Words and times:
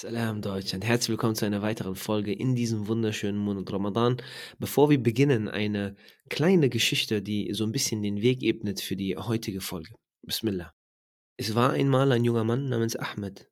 Salam 0.00 0.40
Deutschland, 0.40 0.82
herzlich 0.82 1.10
willkommen 1.10 1.34
zu 1.34 1.44
einer 1.44 1.60
weiteren 1.60 1.94
Folge 1.94 2.32
in 2.32 2.54
diesem 2.54 2.88
wunderschönen 2.88 3.36
Monat 3.36 3.70
Ramadan. 3.70 4.16
Bevor 4.58 4.88
wir 4.88 4.96
beginnen, 4.96 5.46
eine 5.46 5.94
kleine 6.30 6.70
Geschichte, 6.70 7.20
die 7.20 7.52
so 7.52 7.64
ein 7.64 7.72
bisschen 7.72 8.00
den 8.00 8.22
Weg 8.22 8.42
ebnet 8.42 8.80
für 8.80 8.96
die 8.96 9.18
heutige 9.18 9.60
Folge. 9.60 9.92
Bismillah. 10.22 10.72
Es 11.36 11.54
war 11.54 11.72
einmal 11.72 12.12
ein 12.12 12.24
junger 12.24 12.44
Mann 12.44 12.70
namens 12.70 12.96
Ahmed, 12.96 13.50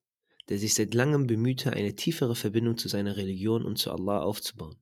der 0.48 0.57
sich 0.59 0.73
seit 0.73 0.95
langem 0.95 1.27
bemühte, 1.27 1.75
eine 1.75 1.95
tiefere 1.95 2.34
Verbindung 2.34 2.79
zu 2.79 2.89
seiner 2.89 3.19
Religion 3.19 3.62
und 3.62 3.77
zu 3.77 3.93
Allah 3.93 4.23
aufzubauen. 4.23 4.80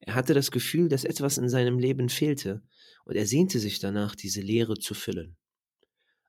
Er 0.00 0.16
hatte 0.16 0.34
das 0.34 0.50
Gefühl, 0.50 0.88
dass 0.88 1.04
etwas 1.04 1.38
in 1.38 1.48
seinem 1.48 1.78
Leben 1.78 2.08
fehlte 2.08 2.64
und 3.04 3.14
er 3.14 3.28
sehnte 3.28 3.60
sich 3.60 3.78
danach, 3.78 4.16
diese 4.16 4.40
Leere 4.40 4.74
zu 4.74 4.94
füllen. 4.94 5.36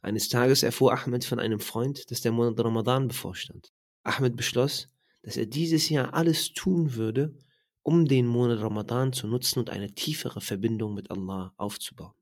Eines 0.02 0.30
Tages 0.30 0.62
erfuhr 0.62 0.94
Ahmed 0.94 1.26
von 1.26 1.40
einem 1.40 1.60
Freund, 1.60 2.12
dass 2.12 2.22
der 2.22 2.32
Monat 2.32 2.64
Ramadan 2.64 3.08
bevorstand. 3.08 3.72
Ahmed 4.06 4.36
beschloss, 4.36 4.90
dass 5.24 5.38
er 5.38 5.46
dieses 5.46 5.90
Jahr 5.90 6.14
alles 6.14 6.54
tun 6.54 6.96
würde, 6.96 7.36
um 7.82 8.08
den 8.08 8.28
Monat 8.28 8.62
Ramadan 8.62 9.14
zu 9.14 9.28
nutzen 9.28 9.60
und 9.60 9.70
eine 9.70 9.94
tiefere 9.94 10.42
Verbindung 10.42 10.94
mit 10.94 11.12
Allah 11.12 11.54
aufzubauen. 11.58 12.14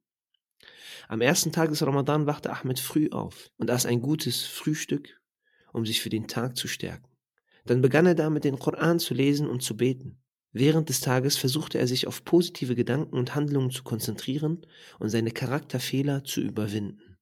Am 1.07 1.21
ersten 1.21 1.51
Tag 1.51 1.69
des 1.69 1.85
Ramadan 1.85 2.25
wachte 2.25 2.51
Ahmed 2.51 2.79
früh 2.79 3.09
auf 3.11 3.49
und 3.57 3.69
aß 3.69 3.85
ein 3.85 4.01
gutes 4.01 4.43
Frühstück, 4.43 5.21
um 5.73 5.85
sich 5.85 6.01
für 6.01 6.09
den 6.09 6.27
Tag 6.27 6.55
zu 6.55 6.67
stärken. 6.67 7.09
Dann 7.65 7.81
begann 7.81 8.05
er 8.05 8.15
damit, 8.15 8.43
den 8.43 8.59
Koran 8.59 8.99
zu 8.99 9.13
lesen 9.13 9.47
und 9.47 9.63
zu 9.63 9.75
beten. 9.77 10.21
Während 10.52 10.89
des 10.89 11.02
Tages 11.02 11.35
versuchte 11.35 11.79
er 11.79 11.88
sich 11.88 12.07
auf 12.07 12.23
positive 12.23 12.75
Gedanken 12.75 13.17
und 13.17 13.35
Handlungen 13.35 13.71
zu 13.71 13.83
konzentrieren 13.83 14.65
und 14.99 15.09
seine 15.09 15.31
Charakterfehler 15.31 16.23
zu 16.23 16.41
überwinden. 16.41 17.17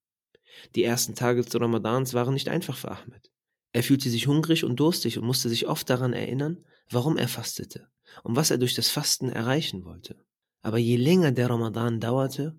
Die 0.76 0.84
ersten 0.84 1.16
Tage 1.16 1.42
des 1.42 1.60
Ramadans 1.60 2.14
waren 2.14 2.34
nicht 2.34 2.50
einfach 2.50 2.76
für 2.76 2.92
Ahmed. 2.92 3.32
Er 3.74 3.84
fühlte 3.84 4.10
sich 4.10 4.28
hungrig 4.28 4.64
und 4.64 4.80
durstig 4.80 5.18
und 5.18 5.26
musste 5.26 5.50
sich 5.50 5.68
oft 5.68 5.90
daran 5.90 6.14
erinnern, 6.14 6.66
warum 6.90 7.18
er 7.18 7.28
fastete 7.28 7.88
und 8.24 8.36
was 8.36 8.52
er 8.52 8.58
durch 8.58 8.76
das 8.76 8.90
Fasten 8.90 9.30
erreichen 9.30 9.86
wollte. 9.86 10.24
Aber 10.62 10.78
je 10.78 10.98
länger 10.98 11.32
der 11.32 11.50
Ramadan 11.50 12.00
dauerte, 12.00 12.58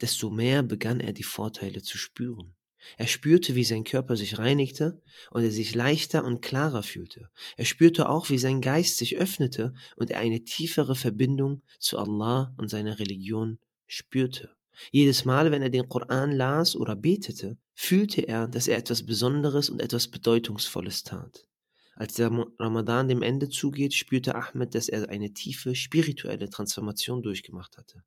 desto 0.00 0.30
mehr 0.30 0.62
begann 0.62 1.00
er 1.00 1.12
die 1.12 1.22
Vorteile 1.22 1.82
zu 1.82 1.96
spüren. 1.96 2.54
Er 2.96 3.06
spürte, 3.06 3.54
wie 3.54 3.64
sein 3.64 3.84
Körper 3.84 4.16
sich 4.16 4.38
reinigte 4.38 5.02
und 5.30 5.42
er 5.42 5.50
sich 5.50 5.74
leichter 5.74 6.24
und 6.24 6.42
klarer 6.42 6.82
fühlte. 6.82 7.28
Er 7.56 7.64
spürte 7.64 8.08
auch, 8.08 8.30
wie 8.30 8.38
sein 8.38 8.60
Geist 8.60 8.98
sich 8.98 9.16
öffnete 9.16 9.74
und 9.96 10.10
er 10.10 10.20
eine 10.20 10.44
tiefere 10.44 10.94
Verbindung 10.94 11.62
zu 11.78 11.98
Allah 11.98 12.54
und 12.56 12.68
seiner 12.68 12.98
Religion 12.98 13.58
spürte. 13.86 14.57
Jedes 14.90 15.24
Mal, 15.24 15.50
wenn 15.50 15.62
er 15.62 15.70
den 15.70 15.88
Koran 15.88 16.32
las 16.32 16.76
oder 16.76 16.96
betete, 16.96 17.58
fühlte 17.74 18.22
er, 18.22 18.48
dass 18.48 18.68
er 18.68 18.78
etwas 18.78 19.04
Besonderes 19.04 19.70
und 19.70 19.80
etwas 19.80 20.08
Bedeutungsvolles 20.08 21.02
tat. 21.04 21.46
Als 21.94 22.14
der 22.14 22.30
Ramadan 22.58 23.08
dem 23.08 23.22
Ende 23.22 23.48
zugeht, 23.48 23.92
spürte 23.92 24.36
Ahmed, 24.36 24.74
dass 24.74 24.88
er 24.88 25.08
eine 25.08 25.32
tiefe 25.32 25.74
spirituelle 25.74 26.48
Transformation 26.48 27.22
durchgemacht 27.22 27.76
hatte. 27.76 28.04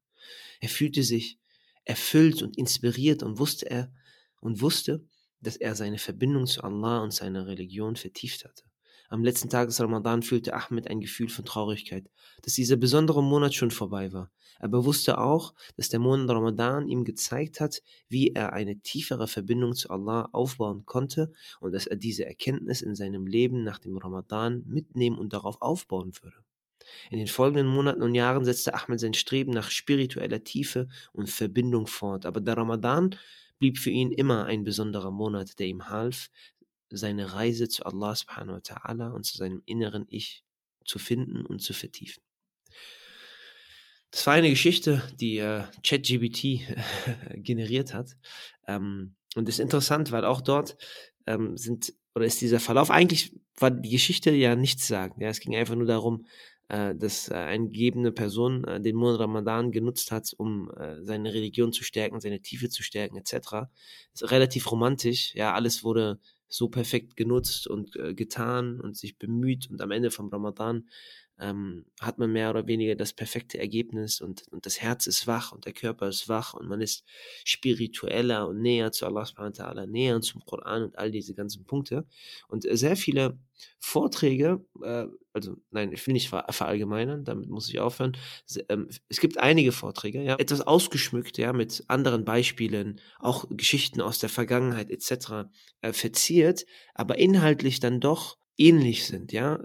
Er 0.61 0.69
fühlte 0.69 1.03
sich 1.03 1.39
erfüllt 1.83 2.41
und 2.41 2.58
inspiriert 2.58 3.22
und 3.22 3.38
wusste 3.38 3.69
er 3.69 3.94
und 4.39 4.61
wusste, 4.61 5.06
dass 5.41 5.58
er 5.58 5.75
seine 5.75 5.97
Verbindung 5.97 6.47
zu 6.47 6.63
Allah 6.63 7.03
und 7.03 7.13
seiner 7.13 7.47
Religion 7.47 7.95
vertieft 7.97 8.45
hatte. 8.45 8.70
Am 9.11 9.25
letzten 9.25 9.49
Tag 9.49 9.67
des 9.67 9.81
Ramadan 9.81 10.23
fühlte 10.23 10.53
Ahmed 10.53 10.89
ein 10.89 11.01
Gefühl 11.01 11.27
von 11.27 11.43
Traurigkeit, 11.43 12.09
dass 12.43 12.53
dieser 12.53 12.77
besondere 12.77 13.21
Monat 13.21 13.53
schon 13.53 13.69
vorbei 13.69 14.13
war. 14.13 14.31
Aber 14.61 14.77
er 14.77 14.85
wusste 14.85 15.17
auch, 15.17 15.53
dass 15.75 15.89
der 15.89 15.99
Monat 15.99 16.29
Ramadan 16.29 16.87
ihm 16.87 17.03
gezeigt 17.03 17.59
hat, 17.59 17.81
wie 18.07 18.29
er 18.29 18.53
eine 18.53 18.79
tiefere 18.79 19.27
Verbindung 19.27 19.75
zu 19.75 19.89
Allah 19.89 20.29
aufbauen 20.31 20.85
konnte 20.85 21.33
und 21.59 21.73
dass 21.73 21.87
er 21.87 21.97
diese 21.97 22.25
Erkenntnis 22.25 22.81
in 22.81 22.95
seinem 22.95 23.27
Leben 23.27 23.65
nach 23.65 23.79
dem 23.79 23.97
Ramadan 23.97 24.63
mitnehmen 24.65 25.17
und 25.17 25.33
darauf 25.33 25.61
aufbauen 25.61 26.13
würde. 26.21 26.37
In 27.09 27.17
den 27.17 27.27
folgenden 27.27 27.67
Monaten 27.67 28.03
und 28.03 28.16
Jahren 28.16 28.45
setzte 28.45 28.75
Ahmed 28.75 29.01
sein 29.01 29.13
Streben 29.13 29.51
nach 29.51 29.71
spiritueller 29.71 30.45
Tiefe 30.45 30.88
und 31.11 31.29
Verbindung 31.29 31.85
fort, 31.85 32.25
aber 32.25 32.39
der 32.39 32.55
Ramadan 32.55 33.17
blieb 33.59 33.77
für 33.77 33.89
ihn 33.89 34.13
immer 34.13 34.45
ein 34.45 34.63
besonderer 34.63 35.11
Monat, 35.11 35.59
der 35.59 35.67
ihm 35.67 35.89
half, 35.89 36.29
seine 36.91 37.34
Reise 37.34 37.69
zu 37.69 37.85
Allah 37.85 38.16
subhanahu 38.16 38.56
wa 38.56 38.59
ta'ala 38.59 39.12
und 39.12 39.24
zu 39.25 39.38
seinem 39.38 39.62
inneren 39.66 40.06
Ich 40.09 40.44
zu 40.85 41.00
finden 41.00 41.46
und 41.46 41.62
zu 41.62 41.74
vertiefen. 41.74 42.24
Das 44.12 44.28
war 44.28 44.34
eine 44.34 44.50
Geschichte, 44.50 45.01
die 45.19 45.38
äh, 45.38 45.63
ChatGBT 45.84 46.62
generiert 47.35 47.94
hat. 47.94 48.18
Ähm, 48.68 49.16
und 49.35 49.47
ist 49.47 49.59
interessant, 49.59 50.12
weil 50.12 50.25
auch 50.25 50.41
dort 50.41 50.78
ähm, 51.25 51.56
sind, 51.56 51.94
oder 52.13 52.25
ist 52.25 52.41
dieser 52.41 52.59
Verlauf, 52.59 52.91
eigentlich 52.91 53.34
war 53.57 53.72
die 53.72 53.90
Geschichte 53.90 54.31
ja 54.31 54.56
nichts 54.56 54.88
sagen. 54.88 55.22
Ja, 55.22 55.30
es 55.30 55.40
ging 55.40 55.56
einfach 55.56 55.75
nur 55.75 55.85
darum, 55.85 56.25
äh, 56.68 56.94
dass 56.96 57.30
äh, 57.30 57.35
eine 57.35 57.68
gegebene 57.68 58.12
Person 58.12 58.66
äh, 58.66 58.81
den 58.81 58.97
Monat 58.97 59.22
Ramadan 59.22 59.72
genutzt 59.72 60.12
hat, 60.12 60.34
um 60.38 60.69
äh, 60.72 61.01
seine 61.03 61.34
Religion 61.34 61.72
zu 61.72 61.84
stärken, 61.85 62.19
seine 62.19 62.41
Tiefe 62.41 62.69
zu 62.69 62.84
stärken, 62.84 63.18
etc. 63.18 63.69
Ist 64.13 64.30
relativ 64.31 64.69
romantisch. 64.72 65.34
Ja, 65.35 65.53
alles 65.53 65.85
wurde 65.85 66.19
so 66.51 66.69
perfekt 66.69 67.16
genutzt 67.16 67.67
und 67.67 67.95
äh, 67.95 68.13
getan 68.13 68.79
und 68.79 68.97
sich 68.97 69.17
bemüht 69.17 69.69
und 69.72 69.81
am 69.81 69.91
Ende 69.91 70.12
vom 70.12 70.29
Ramadan 70.29 70.88
ähm, 71.41 71.85
hat 72.00 72.19
man 72.19 72.31
mehr 72.31 72.52
oder 72.52 72.68
weniger 72.68 72.96
das 72.96 73.13
perfekte 73.13 73.57
Ergebnis 73.57 74.22
und, 74.22 74.47
und 74.52 74.66
das 74.66 74.79
Herz 74.79 75.07
ist 75.07 75.25
wach 75.25 75.52
und 75.52 75.66
der 75.66 75.74
Körper 75.74 76.07
ist 76.07 76.29
wach 76.29 76.53
und 76.53 76.68
man 76.68 76.81
ist 76.81 77.03
spiritueller 77.44 78.47
und 78.47 78.62
näher 78.62 78.91
zu 78.91 79.07
Allah 79.07 79.25
subhanahu 79.25 79.57
wa 79.57 79.63
ta'ala, 79.63 79.85
näher 79.88 80.22
zum 80.22 80.46
Koran 80.46 80.84
und 80.84 80.97
all 80.97 81.09
diese 81.09 81.34
ganzen 81.34 81.66
Punkte. 81.66 82.06
Und 82.47 82.66
äh, 82.66 82.78
sehr 82.78 82.96
viele 82.96 83.40
Vorträge, 83.80 84.63
äh, 84.84 85.07
also 85.34 85.57
nein, 85.72 85.91
ich 85.91 86.06
will 86.06 86.13
nicht 86.13 86.30
ver 86.30 86.46
verallgemeinern, 86.50 87.24
damit 87.24 87.50
muss 87.50 87.69
ich 87.69 87.80
aufhören. 87.80 88.16
Ähm, 88.69 88.90
es 89.09 89.19
gibt 89.19 89.40
einige 89.40 89.72
Vorträge, 89.72 90.22
ja, 90.22 90.35
etwas 90.38 90.62
ausgeschmückt, 90.62 91.40
ja, 91.40 91.53
mit 91.53 91.84
anderen 91.88 92.24
Beispielen, 92.24 93.01
auch 93.19 93.46
Geschichten 93.50 94.00
aus 94.00 94.19
der 94.19 94.30
Vergangenheit 94.30 94.91
etc. 94.91 95.50
Äh, 95.81 95.94
verziert, 95.94 96.66
aber 96.94 97.18
inhaltlich 97.18 97.80
dann 97.80 98.00
doch 98.00 98.38
ähnlich 98.57 99.07
sind, 99.07 99.31
ja. 99.31 99.59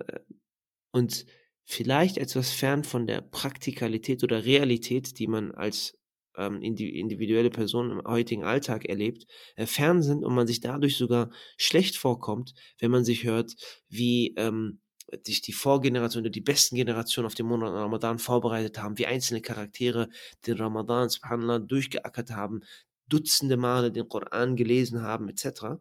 Und 0.92 1.26
vielleicht 1.66 2.16
etwas 2.16 2.53
fern 2.53 2.84
von 2.84 3.06
der 3.06 3.21
Praktikalität 3.21 4.22
oder 4.25 4.44
Realität, 4.44 5.19
die 5.19 5.27
man 5.27 5.53
als 5.53 5.99
ähm, 6.37 6.62
individuelle 6.62 7.50
Person 7.50 7.91
im 7.91 8.03
heutigen 8.06 8.44
Alltag 8.44 8.84
erlebt, 8.84 9.27
äh, 9.56 9.66
fern 9.66 10.03
sind 10.03 10.25
und 10.25 10.34
man 10.34 10.47
sich 10.47 10.60
dadurch 10.60 10.97
sogar 10.97 11.31
schlecht 11.56 11.97
vorkommt, 11.97 12.54
wenn 12.78 12.91
man 12.91 13.04
sich 13.04 13.25
hört, 13.25 13.54
wie 13.88 14.34
ähm, 14.37 14.81
sich 15.25 15.41
die 15.41 15.53
Vorgeneration 15.53 16.22
oder 16.22 16.31
die 16.31 16.41
besten 16.41 16.77
Generationen 16.77 17.27
auf 17.27 17.34
den 17.34 17.47
Monat 17.47 17.72
Ramadan 17.72 18.19
vorbereitet 18.19 18.78
haben, 18.78 18.98
wie 18.98 19.06
einzelne 19.06 19.41
Charaktere 19.41 20.09
den 20.47 20.56
Ramadan 20.56 21.09
subhanallah 21.09 21.60
durchgeackert 21.60 22.31
haben, 22.31 22.62
Dutzende 23.08 23.56
Male 23.56 23.92
den 23.92 24.08
Koran 24.08 24.56
gelesen 24.56 25.02
haben, 25.02 25.28
etc. 25.28 25.80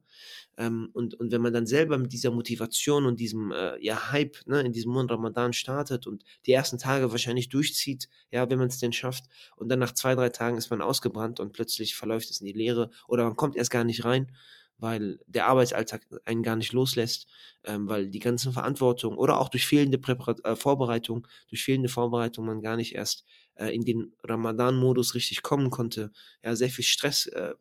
Ähm, 0.57 0.89
und, 0.93 1.15
und 1.15 1.31
wenn 1.31 1.41
man 1.41 1.53
dann 1.53 1.65
selber 1.65 1.97
mit 1.97 2.13
dieser 2.13 2.31
Motivation 2.31 3.05
und 3.05 3.19
diesem 3.19 3.51
äh, 3.51 3.77
ja, 3.83 4.11
Hype 4.11 4.37
ne, 4.45 4.61
in 4.61 4.73
diesem 4.73 4.91
Monat 4.91 5.11
Ramadan 5.11 5.53
startet 5.53 6.07
und 6.07 6.23
die 6.45 6.51
ersten 6.51 6.77
Tage 6.77 7.11
wahrscheinlich 7.11 7.49
durchzieht, 7.49 8.09
ja, 8.31 8.49
wenn 8.49 8.59
man 8.59 8.67
es 8.67 8.79
denn 8.79 8.93
schafft, 8.93 9.25
und 9.55 9.69
dann 9.69 9.79
nach 9.79 9.93
zwei, 9.93 10.15
drei 10.15 10.29
Tagen 10.29 10.57
ist 10.57 10.69
man 10.69 10.81
ausgebrannt 10.81 11.39
und 11.39 11.53
plötzlich 11.53 11.95
verläuft 11.95 12.29
es 12.29 12.39
in 12.41 12.47
die 12.47 12.53
Leere 12.53 12.89
oder 13.07 13.23
man 13.25 13.35
kommt 13.35 13.55
erst 13.55 13.71
gar 13.71 13.83
nicht 13.83 14.05
rein, 14.05 14.31
weil 14.77 15.19
der 15.27 15.47
Arbeitsalltag 15.47 16.05
einen 16.25 16.43
gar 16.43 16.55
nicht 16.55 16.73
loslässt, 16.73 17.27
ähm, 17.63 17.87
weil 17.87 18.09
die 18.09 18.19
ganzen 18.19 18.51
Verantwortung 18.51 19.17
oder 19.17 19.39
auch 19.39 19.49
durch 19.49 19.65
fehlende 19.65 19.97
Präparat 19.97 20.43
äh, 20.43 20.55
Vorbereitung, 20.55 21.27
durch 21.49 21.63
fehlende 21.63 21.89
Vorbereitung 21.89 22.45
man 22.45 22.61
gar 22.61 22.75
nicht 22.75 22.95
erst 22.95 23.25
äh, 23.55 23.69
in 23.73 23.85
den 23.85 24.13
Ramadan-Modus 24.23 25.15
richtig 25.15 25.41
kommen 25.41 25.69
konnte, 25.69 26.11
ja, 26.43 26.55
sehr 26.55 26.69
viel 26.69 26.85
Stress 26.85 27.27
äh, 27.27 27.53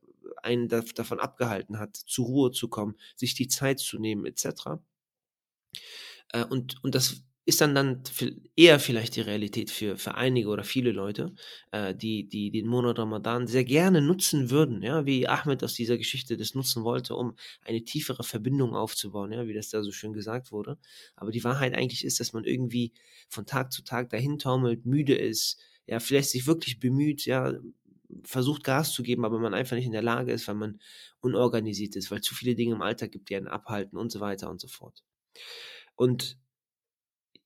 einen 0.43 0.69
da, 0.69 0.81
davon 0.94 1.21
abgehalten 1.21 1.78
hat, 1.78 1.97
zur 1.97 2.27
Ruhe 2.27 2.50
zu 2.53 2.69
kommen, 2.69 2.96
sich 3.17 3.35
die 3.35 3.49
Zeit 3.49 3.81
zu 3.81 3.99
nehmen, 3.99 4.26
etc. 4.26 4.81
Äh, 6.32 6.44
und, 6.44 6.82
und 6.82 6.94
das 6.94 7.23
ist 7.46 7.61
dann 7.61 7.75
dann 7.75 8.02
eher 8.56 8.81
vielleicht 8.81 9.17
die 9.17 9.20
Realität 9.20 9.70
für, 9.70 9.99
für 9.99 10.14
einige 10.14 10.49
oder 10.49 10.64
viele 10.64 10.93
Leute, 10.93 11.35
äh, 11.73 11.94
die, 11.94 12.26
die 12.26 12.50
den 12.50 12.67
Monat 12.67 12.99
Ramadan 12.99 13.46
sehr 13.46 13.64
gerne 13.64 14.00
nutzen 14.00 14.49
würden, 14.50 14.82
ja, 14.82 15.05
wie 15.05 15.29
Ahmed 15.29 15.62
aus 15.62 15.75
dieser 15.75 15.99
Geschichte 15.99 16.38
das 16.38 16.55
nutzen 16.55 16.85
wollte, 16.85 17.14
um 17.17 17.37
eine 17.61 17.85
tiefere 17.85 18.25
Verbindung 18.25 18.75
aufzubauen, 18.75 19.32
ja, 19.32 19.46
wie 19.46 19.52
das 19.52 19.69
da 19.69 19.82
so 19.82 19.93
schön 19.93 20.14
gesagt 20.14 20.52
wurde. 20.52 20.79
Aber 21.17 21.32
die 21.32 21.44
Wahrheit 21.44 21.75
eigentlich 21.75 22.05
ist, 22.05 22.19
dass 22.19 22.32
man 22.32 22.44
irgendwie 22.44 22.93
von 23.29 23.44
Tag 23.44 23.73
zu 23.73 23.82
Tag 23.85 24.08
dahin 24.08 24.38
taumelt, 24.38 24.87
müde 24.87 25.14
ist, 25.14 25.61
ja, 25.86 26.00
vielleicht 26.00 26.31
sich 26.31 26.46
wirklich 26.46 26.81
bemüht, 26.81 27.26
ja, 27.26 27.54
versucht 28.25 28.64
Gas 28.64 28.92
zu 28.92 29.02
geben, 29.02 29.25
aber 29.25 29.38
man 29.38 29.54
einfach 29.54 29.76
nicht 29.76 29.86
in 29.86 29.92
der 29.92 30.02
Lage 30.02 30.32
ist, 30.32 30.46
weil 30.48 30.54
man 30.54 30.81
unorganisiert 31.20 31.96
ist, 31.96 32.10
weil 32.10 32.20
zu 32.20 32.34
viele 32.34 32.54
Dinge 32.54 32.75
im 32.75 32.82
Alltag 32.82 33.12
gibt, 33.12 33.28
die 33.28 33.36
einen 33.36 33.48
abhalten 33.48 33.98
und 33.98 34.10
so 34.12 34.20
weiter 34.20 34.50
und 34.50 34.60
so 34.60 34.69
fort. 34.69 35.02
Und 35.96 36.38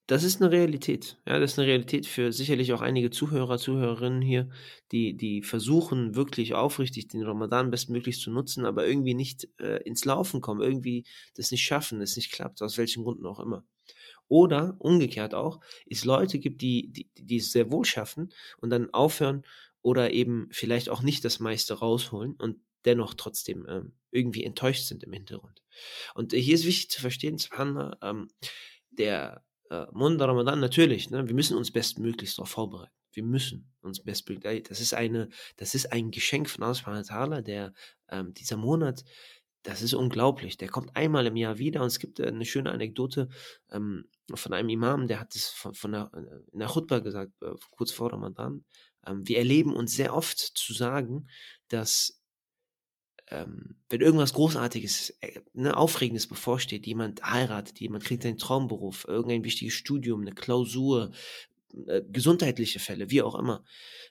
das 0.08 0.25
ist 0.25 0.40
eine 0.40 0.50
Realität. 0.50 1.19
Ja, 1.26 1.38
das 1.38 1.52
ist 1.52 1.58
eine 1.58 1.69
Realität 1.69 2.06
für 2.06 2.32
sicherlich 2.32 2.73
auch 2.73 2.81
einige 2.81 3.11
Zuhörer, 3.11 3.58
Zuhörerinnen 3.58 4.23
hier, 4.23 4.49
die, 4.90 5.14
die 5.14 5.43
versuchen 5.43 6.14
wirklich 6.14 6.55
aufrichtig 6.55 7.08
den 7.08 7.23
Ramadan 7.23 7.70
bestmöglich 7.70 8.19
zu 8.19 8.31
nutzen, 8.31 8.64
aber 8.64 8.87
irgendwie 8.87 9.12
nicht 9.12 9.49
äh, 9.61 9.82
ins 9.82 10.06
Laufen 10.06 10.40
kommen, 10.40 10.62
irgendwie 10.62 11.05
das 11.35 11.50
nicht 11.50 11.62
schaffen, 11.62 12.00
es 12.00 12.17
nicht 12.17 12.32
klappt, 12.32 12.62
aus 12.62 12.79
welchen 12.79 13.05
Gründen 13.05 13.26
auch 13.26 13.38
immer. 13.38 13.64
Oder 14.29 14.77
umgekehrt 14.79 15.35
auch, 15.35 15.61
es 15.89 16.05
Leute 16.05 16.39
gibt, 16.39 16.61
die, 16.61 16.93
die, 16.93 17.11
die 17.15 17.37
es 17.39 17.51
sehr 17.51 17.73
wohl 17.73 17.85
schaffen 17.85 18.33
und 18.59 18.71
dann 18.71 18.93
aufhören 18.93 19.45
oder 19.83 20.13
eben 20.13 20.49
vielleicht 20.51 20.91
auch 20.91 21.03
nicht 21.03 21.25
das 21.25 21.41
meiste 21.41 21.75
rausholen 21.75 22.35
und 22.35 22.59
dennoch 22.85 23.15
trotzdem 23.15 23.67
ähm, 23.69 23.93
irgendwie 24.11 24.45
enttäuscht 24.45 24.87
sind 24.87 25.03
im 25.03 25.13
Hintergrund. 25.13 25.63
Und 26.15 26.33
äh, 26.33 26.41
hier 26.41 26.55
ist 26.55 26.65
wichtig 26.65 26.91
zu 26.91 27.01
verstehen, 27.01 27.39
Subhanallah, 27.39 27.99
ähm, 28.03 28.29
der 28.91 29.45
äh, 29.71 29.87
Mond 29.93 30.21
Ramadan 30.21 30.61
natürlich, 30.61 31.11
ne, 31.11 31.27
wir 31.27 31.35
müssen 31.35 31.57
uns 31.57 31.71
bestmöglichst 31.71 32.39
darauf 32.39 32.51
vorbereiten. 32.51 32.93
Wir 33.13 33.23
müssen 33.25 33.73
uns 33.81 34.03
bestmöglich, 34.03 34.65
das 34.65 34.81
ist 34.81 34.95
eine, 34.95 35.29
das 35.57 35.75
ist 35.75 35.93
ein 35.93 36.11
Geschenk 36.11 36.49
von 36.49 36.63
Allah, 36.63 37.41
der 37.43 37.73
ähm, 38.11 38.35
dieser 38.35 38.57
Monat, 38.57 39.05
das 39.63 39.83
ist 39.83 39.95
unglaublich. 39.95 40.57
Der 40.57 40.69
kommt 40.69 40.97
einmal 40.97 41.27
im 41.27 41.37
Jahr 41.37 41.59
wieder 41.59 41.81
und 41.81 41.89
es 41.89 41.99
gibt 41.99 42.21
äh, 42.21 42.27
eine 42.27 42.45
schöne 42.45 42.71
Anekdote 42.71 43.29
ähm, 43.71 44.05
von 44.35 44.53
einem 44.53 44.69
Imam, 44.69 45.09
der 45.09 45.21
hat 45.21 45.35
es 45.35 45.49
von, 45.49 45.75
von 45.75 45.93
der, 45.93 46.11
äh, 46.15 46.53
in 46.53 46.59
der 46.61 46.69
Khutbah 46.69 47.01
gesagt, 47.01 47.33
äh, 47.43 47.55
kurz 47.71 47.93
vor 47.93 48.13
Ramadan. 48.13 48.65
Ähm, 49.07 49.27
wir 49.27 49.39
erleben 49.39 49.75
uns 49.75 49.95
sehr 49.95 50.15
oft 50.15 50.39
zu 50.39 50.73
sagen, 50.73 51.29
dass 51.69 52.19
ähm, 53.31 53.77
wenn 53.89 54.01
irgendwas 54.01 54.33
Großartiges, 54.33 55.11
äh, 55.21 55.41
ne, 55.53 55.77
Aufregendes 55.77 56.27
bevorsteht, 56.27 56.87
jemand 56.87 57.23
heiratet, 57.23 57.79
jemand 57.81 58.05
kriegt 58.05 58.25
einen 58.25 58.39
Traumberuf, 58.39 59.07
irgendein 59.07 59.45
wichtiges 59.45 59.75
Studium, 59.75 60.23
eine 60.23 60.33
Klausur, 60.33 61.11
äh, 61.87 62.03
gesundheitliche 62.09 62.79
Fälle, 62.79 63.11
wie 63.11 63.23
auch 63.23 63.35
immer, 63.35 63.65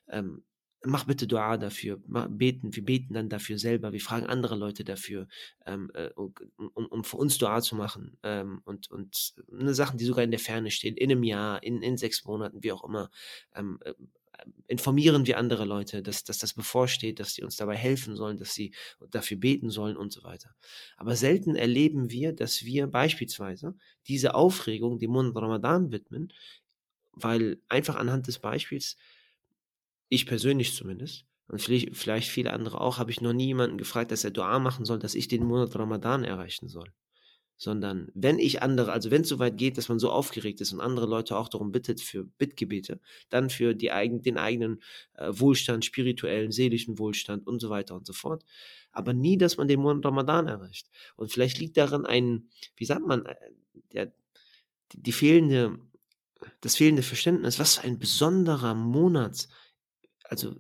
ähm, 0.10 0.44
mach 0.88 1.06
bitte 1.06 1.28
Dua 1.28 1.58
dafür, 1.58 2.02
mach, 2.08 2.28
beten, 2.30 2.76
wir 2.76 2.84
beten 2.84 3.14
dann 3.14 3.30
dafür 3.30 3.58
selber, 3.60 3.94
wir 3.94 4.02
fragen 4.02 4.26
andere 4.26 4.56
Leute 4.56 4.84
dafür, 4.84 5.28
ähm, 5.66 5.92
äh, 5.94 6.10
um, 6.16 6.34
um, 6.74 7.04
für 7.04 7.18
uns 7.18 7.38
Dua 7.38 7.62
zu 7.62 7.76
machen 7.76 8.18
ähm, 8.24 8.62
und, 8.66 8.90
und 8.92 9.36
ne, 9.52 9.74
Sachen, 9.74 9.98
die 9.98 10.06
sogar 10.06 10.24
in 10.24 10.32
der 10.32 10.40
Ferne 10.40 10.72
stehen, 10.72 10.96
in 10.96 11.12
einem 11.12 11.24
Jahr, 11.24 11.62
in, 11.64 11.82
in 11.82 11.98
sechs 11.98 12.26
Monaten, 12.26 12.64
wie 12.64 12.72
auch 12.72 12.84
immer, 12.84 13.10
ähm, 13.56 13.80
äh, 13.84 13.94
informieren 14.68 15.26
wir 15.26 15.38
andere 15.38 15.66
Leute, 15.66 16.02
dass, 16.02 16.24
dass 16.24 16.38
das 16.38 16.54
bevorsteht, 16.54 17.20
dass 17.20 17.34
sie 17.34 17.44
uns 17.44 17.56
dabei 17.56 17.76
helfen 17.76 18.16
sollen, 18.16 18.38
dass 18.38 18.54
sie 18.54 18.74
dafür 19.12 19.38
beten 19.38 19.70
sollen 19.70 19.98
und 19.98 20.12
so 20.12 20.24
weiter. 20.24 20.56
Aber 20.96 21.16
selten 21.16 21.56
erleben 21.56 22.12
wir, 22.12 22.34
dass 22.34 22.64
wir 22.64 22.88
beispielsweise 22.88 23.76
diese 24.08 24.36
Aufregung 24.36 25.00
dem 25.00 25.12
Monat 25.12 25.36
Ramadan 25.36 25.92
widmen, 25.92 26.34
weil 27.14 27.60
einfach 27.68 27.96
anhand 27.96 28.28
des 28.28 28.40
Beispiels, 28.40 28.98
ich 30.10 30.26
persönlich 30.26 30.76
zumindest, 30.76 31.26
und 31.48 31.62
vielleicht 31.62 32.30
viele 32.30 32.52
andere 32.52 32.82
auch, 32.82 32.98
habe 32.98 33.12
ich 33.12 33.22
noch 33.22 33.32
nie 33.32 33.48
jemanden 33.48 33.78
gefragt, 33.78 34.12
dass 34.12 34.26
er 34.26 34.32
Dua 34.32 34.60
machen 34.60 34.84
soll, 34.84 35.00
dass 35.00 35.16
ich 35.16 35.30
den 35.30 35.46
Monat 35.46 35.76
Ramadan 35.76 36.26
erreichen 36.26 36.68
soll 36.68 36.92
sondern 37.58 38.10
wenn 38.14 38.38
ich 38.38 38.62
andere, 38.62 38.92
also 38.92 39.10
wenn 39.10 39.24
es 39.24 39.30
so 39.30 39.40
weit 39.40 39.58
geht, 39.58 39.78
dass 39.78 39.90
man 39.90 39.98
so 39.98 40.12
aufgeregt 40.12 40.62
ist 40.62 40.74
und 40.74 40.80
andere 40.80 41.08
Leute 41.08 41.36
auch 41.36 41.50
darum 41.50 41.72
bittet 41.72 42.00
für 42.00 42.24
Bittgebete, 42.24 43.02
dann 43.30 43.50
für 43.50 43.74
die 43.74 43.88
den 43.88 44.38
eigenen 44.38 44.82
äh, 45.16 45.32
Wohlstand, 45.32 45.84
spirituellen, 45.84 46.52
seelischen 46.52 47.00
Wohlstand 47.00 47.48
und 47.48 47.60
so 47.60 47.70
weiter 47.70 47.96
und 47.96 48.06
so 48.06 48.14
fort. 48.14 48.46
Aber 48.92 49.14
nie, 49.14 49.38
dass 49.38 49.58
man 49.58 49.68
den 49.68 49.82
Monat 49.82 50.06
Ramadan 50.06 50.48
erreicht. 50.48 50.88
Und 51.16 51.32
vielleicht 51.32 51.58
liegt 51.58 51.78
darin 51.78 52.06
ein, 52.06 52.48
wie 52.76 52.86
sagt 52.86 53.06
man, 53.06 53.26
äh, 53.26 53.36
der, 53.92 54.14
die 54.94 55.12
fehlende, 55.12 55.80
das 56.62 56.76
fehlende 56.76 57.02
Verständnis, 57.02 57.58
was 57.58 57.76
für 57.76 57.88
ein 57.88 57.98
besonderer 57.98 58.76
Monat, 58.76 59.48
also 60.30 60.56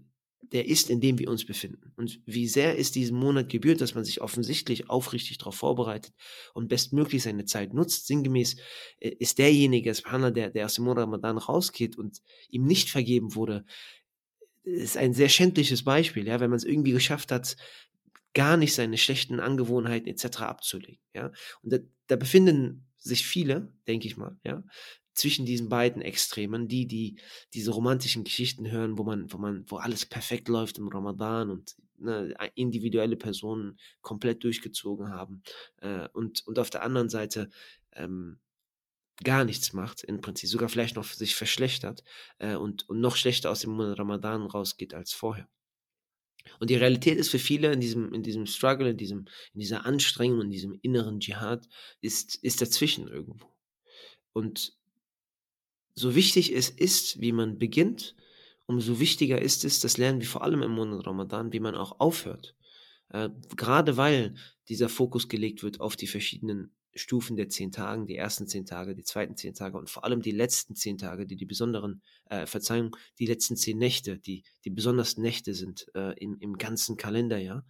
der 0.51 0.65
ist, 0.67 0.89
in 0.89 1.01
dem 1.01 1.19
wir 1.19 1.29
uns 1.29 1.45
befinden. 1.45 1.91
Und 1.95 2.21
wie 2.25 2.47
sehr 2.47 2.75
ist 2.75 2.95
diesen 2.95 3.17
Monat 3.17 3.49
gebührt, 3.49 3.81
dass 3.81 3.95
man 3.95 4.05
sich 4.05 4.21
offensichtlich 4.21 4.89
aufrichtig 4.89 5.37
darauf 5.37 5.55
vorbereitet 5.55 6.13
und 6.53 6.69
bestmöglich 6.69 7.23
seine 7.23 7.45
Zeit 7.45 7.73
nutzt. 7.73 8.07
Sinngemäß 8.07 8.57
äh, 8.99 9.09
ist 9.09 9.39
derjenige, 9.39 9.91
der, 9.91 10.49
der 10.49 10.65
aus 10.65 10.75
dem 10.75 10.85
Monat 10.85 11.03
Ramadan 11.03 11.37
rausgeht 11.37 11.97
und 11.97 12.21
ihm 12.49 12.65
nicht 12.65 12.89
vergeben 12.89 13.35
wurde, 13.35 13.65
ist 14.63 14.97
ein 14.97 15.13
sehr 15.13 15.29
schändliches 15.29 15.83
Beispiel, 15.83 16.27
ja, 16.27 16.39
wenn 16.39 16.49
man 16.49 16.57
es 16.57 16.65
irgendwie 16.65 16.91
geschafft 16.91 17.31
hat, 17.31 17.55
gar 18.33 18.57
nicht 18.57 18.73
seine 18.75 18.97
schlechten 18.97 19.39
Angewohnheiten 19.39 20.07
etc. 20.07 20.41
abzulegen, 20.41 21.01
ja. 21.13 21.31
Und 21.61 21.73
da, 21.73 21.77
da 22.07 22.15
befinden 22.17 22.85
sich 22.97 23.25
viele, 23.25 23.73
denke 23.87 24.07
ich 24.07 24.17
mal, 24.17 24.37
ja, 24.43 24.63
zwischen 25.17 25.45
diesen 25.45 25.67
beiden 25.67 26.01
Extremen, 26.01 26.67
die, 26.67 26.87
die 26.87 27.19
diese 27.53 27.71
romantischen 27.71 28.23
Geschichten 28.23 28.69
hören, 28.69 28.97
wo 28.97 29.03
man, 29.03 29.31
wo 29.33 29.37
man, 29.37 29.65
wo 29.67 29.77
alles 29.77 30.05
perfekt 30.05 30.47
läuft 30.47 30.77
im 30.77 30.87
Ramadan 30.87 31.49
und 31.49 31.75
ne, 31.97 32.35
individuelle 32.55 33.17
Personen 33.17 33.79
komplett 34.01 34.43
durchgezogen 34.43 35.09
haben 35.09 35.41
äh, 35.81 36.07
und, 36.13 36.45
und 36.45 36.59
auf 36.59 36.69
der 36.69 36.83
anderen 36.83 37.09
Seite 37.09 37.49
ähm, 37.93 38.39
gar 39.23 39.43
nichts 39.43 39.73
macht, 39.73 40.03
im 40.03 40.21
Prinzip 40.21 40.49
sogar 40.49 40.69
vielleicht 40.69 40.95
noch 40.95 41.05
sich 41.05 41.35
verschlechtert 41.35 42.03
äh, 42.37 42.55
und, 42.55 42.87
und 42.87 42.99
noch 42.99 43.15
schlechter 43.15 43.49
aus 43.49 43.61
dem 43.61 43.79
Ramadan 43.79 44.43
rausgeht 44.43 44.93
als 44.93 45.13
vorher. 45.13 45.49
Und 46.59 46.69
die 46.69 46.75
Realität 46.75 47.17
ist 47.17 47.29
für 47.29 47.39
viele 47.39 47.73
in 47.73 47.81
diesem, 47.81 48.13
in 48.13 48.21
diesem 48.21 48.45
Struggle, 48.45 48.91
in, 48.91 48.97
diesem, 48.97 49.25
in 49.53 49.59
dieser 49.59 49.85
Anstrengung, 49.85 50.41
in 50.41 50.51
diesem 50.51 50.77
inneren 50.81 51.19
Dschihad, 51.19 51.67
ist, 52.01 52.35
ist 52.35 52.61
dazwischen 52.61 53.07
irgendwo. 53.07 53.51
Und 54.31 54.76
so 55.97 56.13
wichtig 56.13 56.53
es 56.53 56.69
ist, 56.69 57.19
wie 57.19 57.31
man 57.31 57.57
beginnt, 57.57 58.15
umso 58.67 58.99
wichtiger 58.99 59.41
ist 59.41 59.65
es, 59.65 59.79
das 59.79 59.97
lernen 59.97 60.21
wir 60.21 60.27
vor 60.27 60.43
allem 60.43 60.61
im 60.61 60.71
Monat 60.71 61.07
Ramadan, 61.07 61.53
wie 61.53 61.59
man 61.59 61.73
auch 61.73 61.99
aufhört. 61.99 62.55
Äh, 63.09 63.29
gerade 63.55 63.97
weil 63.97 64.35
dieser 64.69 64.89
Fokus 64.89 65.27
gelegt 65.27 65.63
wird 65.63 65.79
auf 65.79 65.95
die 65.95 66.07
verschiedenen 66.07 66.71
Stufen 66.93 67.35
der 67.35 67.49
zehn 67.49 67.71
Tagen, 67.71 68.05
die 68.05 68.15
ersten 68.15 68.47
zehn 68.47 68.65
Tage, 68.65 68.93
die 68.93 69.03
zweiten 69.03 69.35
zehn 69.35 69.53
Tage 69.53 69.77
und 69.77 69.89
vor 69.89 70.03
allem 70.03 70.21
die 70.21 70.31
letzten 70.31 70.75
zehn 70.75 70.97
Tage, 70.97 71.25
die 71.25 71.35
die 71.35 71.45
besonderen, 71.45 72.01
äh, 72.25 72.45
Verzeihung, 72.45 72.95
die 73.17 73.25
letzten 73.25 73.55
zehn 73.55 73.77
Nächte, 73.77 74.19
die 74.19 74.43
die 74.65 74.69
besonders 74.69 75.17
Nächte 75.17 75.53
sind 75.53 75.87
äh, 75.95 76.13
im, 76.19 76.37
im 76.39 76.57
ganzen 76.57 76.97
Kalenderjahr, 76.97 77.65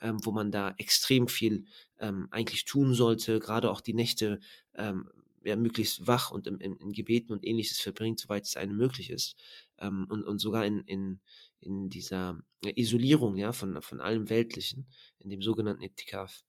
ähm, 0.00 0.18
wo 0.24 0.32
man 0.32 0.50
da 0.50 0.74
extrem 0.78 1.28
viel 1.28 1.66
ähm, 1.98 2.28
eigentlich 2.30 2.64
tun 2.64 2.94
sollte, 2.94 3.38
gerade 3.40 3.70
auch 3.70 3.80
die 3.80 3.94
Nächte 3.94 4.40
ähm, 4.74 5.08
ja, 5.48 5.56
möglichst 5.56 6.06
wach 6.06 6.30
und 6.30 6.46
im, 6.46 6.60
im, 6.60 6.76
in 6.78 6.92
Gebeten 6.92 7.32
und 7.32 7.44
ähnliches 7.44 7.80
verbringt, 7.80 8.20
soweit 8.20 8.44
es 8.44 8.56
einem 8.56 8.76
möglich 8.76 9.10
ist. 9.10 9.36
Ähm, 9.78 10.06
und, 10.08 10.22
und 10.24 10.38
sogar 10.38 10.64
in, 10.64 10.80
in, 10.82 11.20
in 11.60 11.88
dieser 11.88 12.38
Isolierung 12.62 13.36
ja, 13.36 13.52
von, 13.52 13.80
von 13.82 14.00
allem 14.00 14.28
Weltlichen, 14.28 14.86
in 15.18 15.30
dem 15.30 15.42
sogenannten 15.42 15.82
Itikaf. 15.82 16.44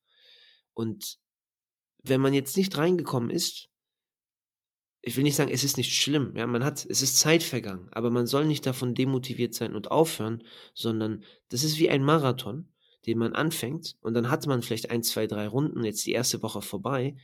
Und 0.74 1.18
wenn 2.04 2.22
man 2.22 2.34
jetzt 2.34 2.58
nicht 2.58 2.78
reingekommen 2.78 3.30
ist, 3.30 3.70
ich 5.02 5.16
will 5.16 5.24
nicht 5.24 5.38
sagen, 5.38 5.52
es 5.52 5.64
ist 5.64 5.78
nicht 5.78 5.96
schlimm, 5.96 6.36
ja, 6.36 6.46
man 6.46 6.64
hat, 6.64 6.86
es 6.86 7.02
ist 7.02 7.20
Zeit 7.20 7.42
vergangen, 7.42 7.88
aber 7.92 8.10
man 8.10 8.28
soll 8.28 8.46
nicht 8.46 8.66
davon 8.66 8.96
demotiviert 8.96 9.54
sein 9.54 9.76
und 9.76 9.92
aufhören, 9.92 10.44
sondern 10.74 11.24
das 11.48 11.64
ist 11.64 11.80
wie 11.80 11.90
ein 11.90 12.04
Marathon, 12.04 12.68
den 13.06 13.18
man 13.18 13.34
anfängt 13.34 13.96
und 14.02 14.14
dann 14.14 14.30
hat 14.30 14.46
man 14.46 14.62
vielleicht 14.62 14.92
ein, 14.92 15.04
zwei, 15.04 15.26
drei 15.26 15.48
Runden, 15.48 15.86
jetzt 15.86 16.06
die 16.06 16.12
erste 16.12 16.42
Woche 16.44 16.62
vorbei. 16.62 17.16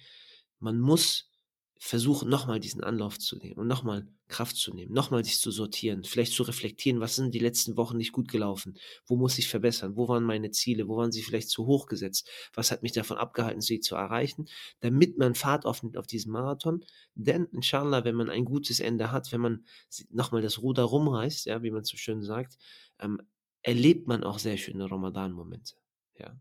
Man 0.59 0.79
muss 0.79 1.29
versuche 1.77 2.27
nochmal 2.27 2.59
diesen 2.59 2.83
Anlauf 2.83 3.19
zu 3.19 3.37
nehmen 3.37 3.59
und 3.59 3.67
nochmal 3.67 4.07
Kraft 4.27 4.55
zu 4.55 4.73
nehmen, 4.73 4.93
nochmal 4.93 5.23
sich 5.23 5.39
zu 5.39 5.51
sortieren, 5.51 6.03
vielleicht 6.03 6.33
zu 6.33 6.43
reflektieren, 6.43 6.99
was 6.99 7.15
sind 7.15 7.33
die 7.33 7.39
letzten 7.39 7.77
Wochen 7.77 7.97
nicht 7.97 8.11
gut 8.11 8.29
gelaufen, 8.29 8.77
wo 9.05 9.17
muss 9.17 9.37
ich 9.37 9.47
verbessern, 9.47 9.95
wo 9.95 10.07
waren 10.07 10.23
meine 10.23 10.51
Ziele, 10.51 10.87
wo 10.87 10.97
waren 10.97 11.11
sie 11.11 11.21
vielleicht 11.21 11.49
zu 11.49 11.65
hoch 11.65 11.87
gesetzt, 11.87 12.29
was 12.53 12.71
hat 12.71 12.81
mich 12.81 12.93
davon 12.93 13.17
abgehalten, 13.17 13.61
sie 13.61 13.81
zu 13.81 13.95
erreichen, 13.95 14.47
damit 14.79 15.17
man 15.17 15.35
Fahrt 15.35 15.65
aufnimmt 15.65 15.97
auf 15.97 16.07
diesen 16.07 16.31
Marathon, 16.31 16.83
denn 17.13 17.45
inshallah, 17.51 18.03
wenn 18.03 18.15
man 18.15 18.29
ein 18.29 18.45
gutes 18.45 18.79
Ende 18.79 19.11
hat, 19.11 19.31
wenn 19.31 19.41
man 19.41 19.65
nochmal 20.09 20.41
das 20.41 20.61
Ruder 20.61 20.83
rumreißt, 20.83 21.45
ja, 21.45 21.61
wie 21.61 21.71
man 21.71 21.83
so 21.83 21.97
schön 21.97 22.21
sagt, 22.23 22.57
ähm, 22.99 23.21
erlebt 23.61 24.07
man 24.07 24.23
auch 24.23 24.39
sehr 24.39 24.57
schöne 24.57 24.89
Ramadan-Momente, 24.89 25.75
ja. 26.17 26.35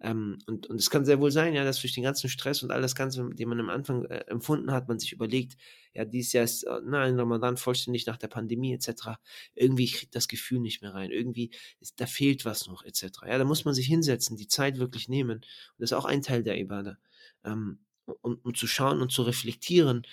Ähm, 0.00 0.38
und, 0.46 0.66
und 0.66 0.80
es 0.80 0.90
kann 0.90 1.04
sehr 1.04 1.20
wohl 1.20 1.30
sein, 1.30 1.54
ja, 1.54 1.64
dass 1.64 1.80
durch 1.80 1.94
den 1.94 2.04
ganzen 2.04 2.28
Stress 2.28 2.62
und 2.62 2.70
all 2.70 2.82
das 2.82 2.94
Ganze, 2.94 3.28
den 3.32 3.48
man 3.48 3.60
am 3.60 3.70
Anfang 3.70 4.04
äh, 4.06 4.24
empfunden 4.26 4.72
hat, 4.72 4.88
man 4.88 4.98
sich 4.98 5.12
überlegt, 5.12 5.56
ja, 5.94 6.04
dieses 6.04 6.32
Jahr 6.32 6.44
ist 6.44 6.64
äh, 6.64 6.80
na, 6.84 7.02
ein 7.02 7.18
Ramadan 7.18 7.56
vollständig 7.56 8.06
nach 8.06 8.16
der 8.16 8.28
Pandemie 8.28 8.74
etc. 8.74 9.18
Irgendwie 9.54 9.90
kriegt 9.90 10.14
das 10.14 10.28
Gefühl 10.28 10.60
nicht 10.60 10.82
mehr 10.82 10.94
rein. 10.94 11.10
Irgendwie 11.10 11.50
ist, 11.80 12.00
da 12.00 12.06
fehlt 12.06 12.44
was 12.44 12.66
noch 12.66 12.84
etc. 12.84 13.04
Ja, 13.26 13.38
da 13.38 13.44
muss 13.44 13.64
man 13.64 13.74
sich 13.74 13.86
hinsetzen, 13.86 14.36
die 14.36 14.48
Zeit 14.48 14.78
wirklich 14.78 15.08
nehmen. 15.08 15.38
Und 15.38 15.44
das 15.78 15.90
ist 15.90 15.96
auch 15.96 16.04
ein 16.04 16.22
Teil 16.22 16.42
der 16.42 16.58
Ibadah. 16.58 16.98
Ähm, 17.44 17.78
um, 18.22 18.38
um 18.42 18.54
zu 18.54 18.66
schauen 18.66 19.00
und 19.00 19.10
zu 19.10 19.22
reflektieren, 19.22 20.06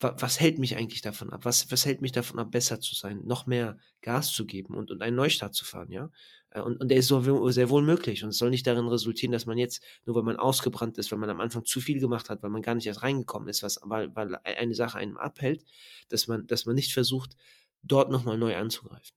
was 0.00 0.40
hält 0.40 0.58
mich 0.58 0.76
eigentlich 0.76 1.02
davon 1.02 1.30
ab? 1.30 1.44
Was, 1.44 1.70
was 1.70 1.86
hält 1.86 2.02
mich 2.02 2.12
davon 2.12 2.38
ab, 2.38 2.50
besser 2.50 2.80
zu 2.80 2.94
sein, 2.94 3.22
noch 3.24 3.46
mehr 3.46 3.78
Gas 4.02 4.32
zu 4.32 4.44
geben 4.44 4.74
und, 4.74 4.90
und 4.90 5.02
einen 5.02 5.16
Neustart 5.16 5.54
zu 5.54 5.64
fahren, 5.64 5.90
ja? 5.90 6.10
Äh, 6.50 6.60
und, 6.60 6.80
und 6.80 6.88
der 6.88 6.98
ist 6.98 7.08
so 7.08 7.50
sehr 7.50 7.70
wohl 7.70 7.82
möglich. 7.82 8.22
Und 8.22 8.30
es 8.30 8.38
soll 8.38 8.50
nicht 8.50 8.66
darin 8.66 8.88
resultieren, 8.88 9.32
dass 9.32 9.46
man 9.46 9.58
jetzt, 9.58 9.82
nur 10.04 10.16
weil 10.16 10.22
man 10.22 10.36
ausgebrannt 10.36 10.98
ist, 10.98 11.12
weil 11.12 11.18
man 11.18 11.30
am 11.30 11.40
Anfang 11.40 11.64
zu 11.64 11.80
viel 11.80 12.00
gemacht 12.00 12.30
hat, 12.30 12.42
weil 12.42 12.50
man 12.50 12.62
gar 12.62 12.74
nicht 12.74 12.86
erst 12.86 13.02
reingekommen 13.02 13.48
ist, 13.48 13.62
was, 13.62 13.80
weil, 13.82 14.14
weil 14.14 14.36
eine 14.44 14.74
Sache 14.74 14.98
einem 14.98 15.16
abhält, 15.16 15.64
dass 16.08 16.26
man, 16.26 16.46
dass 16.46 16.66
man 16.66 16.74
nicht 16.74 16.92
versucht, 16.92 17.36
dort 17.82 18.10
nochmal 18.10 18.38
neu 18.38 18.56
anzugreifen. 18.56 19.16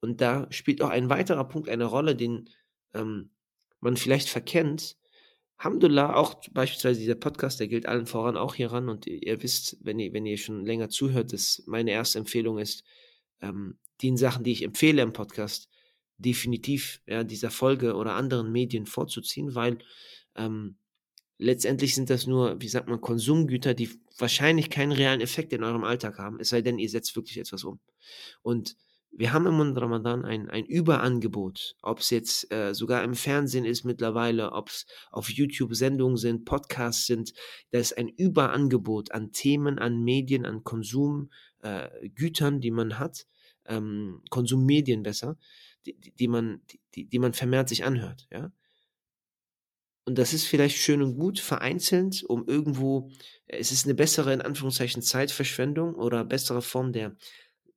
Und 0.00 0.20
da 0.20 0.46
spielt 0.50 0.82
auch 0.82 0.88
ein 0.88 1.10
weiterer 1.10 1.44
Punkt 1.44 1.68
eine 1.68 1.84
Rolle, 1.84 2.16
den 2.16 2.48
ähm, 2.94 3.30
man 3.80 3.96
vielleicht 3.96 4.28
verkennt, 4.28 4.96
Alhamdulillah, 5.60 6.16
auch 6.16 6.40
beispielsweise 6.52 7.00
dieser 7.00 7.16
Podcast, 7.16 7.60
der 7.60 7.68
gilt 7.68 7.84
allen 7.84 8.06
voran 8.06 8.38
auch 8.38 8.54
hieran 8.54 8.88
und 8.88 9.06
ihr 9.06 9.42
wisst, 9.42 9.76
wenn 9.82 9.98
ihr, 9.98 10.10
wenn 10.14 10.24
ihr 10.24 10.38
schon 10.38 10.64
länger 10.64 10.88
zuhört, 10.88 11.34
dass 11.34 11.62
meine 11.66 11.90
erste 11.90 12.18
Empfehlung 12.18 12.58
ist, 12.58 12.82
ähm, 13.42 13.76
den 14.00 14.16
Sachen, 14.16 14.42
die 14.42 14.52
ich 14.52 14.62
empfehle 14.62 15.02
im 15.02 15.12
Podcast, 15.12 15.68
definitiv 16.16 17.02
ja, 17.06 17.24
dieser 17.24 17.50
Folge 17.50 17.94
oder 17.94 18.14
anderen 18.14 18.50
Medien 18.50 18.86
vorzuziehen, 18.86 19.54
weil 19.54 19.76
ähm, 20.34 20.76
letztendlich 21.36 21.94
sind 21.94 22.08
das 22.08 22.26
nur, 22.26 22.58
wie 22.62 22.68
sagt 22.68 22.88
man, 22.88 23.02
Konsumgüter, 23.02 23.74
die 23.74 23.90
wahrscheinlich 24.16 24.70
keinen 24.70 24.92
realen 24.92 25.20
Effekt 25.20 25.52
in 25.52 25.62
eurem 25.62 25.84
Alltag 25.84 26.16
haben, 26.16 26.40
es 26.40 26.48
sei 26.48 26.62
denn, 26.62 26.78
ihr 26.78 26.88
setzt 26.88 27.14
wirklich 27.16 27.36
etwas 27.36 27.64
um. 27.64 27.80
Und 28.40 28.78
wir 29.12 29.32
haben 29.32 29.46
im 29.46 29.54
Monat 29.54 29.82
Ramadan 29.82 30.24
ein, 30.24 30.48
ein 30.48 30.64
Überangebot, 30.64 31.76
ob 31.82 31.98
es 31.98 32.10
jetzt 32.10 32.52
äh, 32.52 32.74
sogar 32.74 33.02
im 33.02 33.14
Fernsehen 33.14 33.64
ist 33.64 33.84
mittlerweile, 33.84 34.52
ob 34.52 34.68
es 34.68 34.86
auf 35.10 35.30
YouTube 35.30 35.74
Sendungen 35.74 36.16
sind, 36.16 36.44
Podcasts 36.44 37.06
sind, 37.06 37.32
da 37.70 37.78
ist 37.78 37.98
ein 37.98 38.08
Überangebot 38.08 39.12
an 39.12 39.32
Themen, 39.32 39.78
an 39.78 40.02
Medien, 40.02 40.46
an 40.46 40.62
Konsumgütern, 40.62 42.56
äh, 42.56 42.60
die 42.60 42.70
man 42.70 42.98
hat, 42.98 43.26
ähm, 43.66 44.22
Konsummedien 44.30 45.02
besser, 45.02 45.36
die, 45.86 45.98
die, 45.98 46.28
man, 46.28 46.62
die, 46.94 47.06
die 47.06 47.18
man 47.18 47.32
vermehrt 47.32 47.68
sich 47.68 47.84
anhört, 47.84 48.26
ja. 48.30 48.52
Und 50.06 50.18
das 50.18 50.32
ist 50.32 50.44
vielleicht 50.44 50.78
schön 50.78 51.02
und 51.02 51.16
gut, 51.16 51.38
vereinzelt, 51.38 52.24
um 52.24 52.48
irgendwo, 52.48 53.10
es 53.46 53.70
ist 53.70 53.84
eine 53.84 53.94
bessere, 53.94 54.32
in 54.32 54.40
Anführungszeichen, 54.40 55.02
Zeitverschwendung 55.02 55.94
oder 55.94 56.24
bessere 56.24 56.62
Form 56.62 56.92
der 56.92 57.16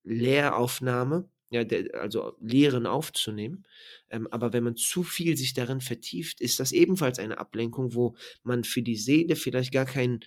Lehraufnahme, 0.04 1.30
ja, 1.50 1.64
der, 1.64 2.02
also 2.02 2.36
Lehren 2.42 2.86
aufzunehmen. 2.86 3.66
Ähm, 4.10 4.28
aber 4.32 4.54
wenn 4.54 4.64
man 4.64 4.76
zu 4.76 5.04
viel 5.04 5.38
sich 5.38 5.54
darin 5.54 5.82
vertieft, 5.82 6.42
ist 6.42 6.60
das 6.60 6.72
ebenfalls 6.72 7.20
eine 7.20 7.38
Ablenkung, 7.38 7.94
wo 7.94 8.16
man 8.44 8.64
für 8.64 8.82
die 8.82 8.96
Seele 8.96 9.36
vielleicht 9.36 9.72
gar 9.72 9.86
keinen 9.86 10.22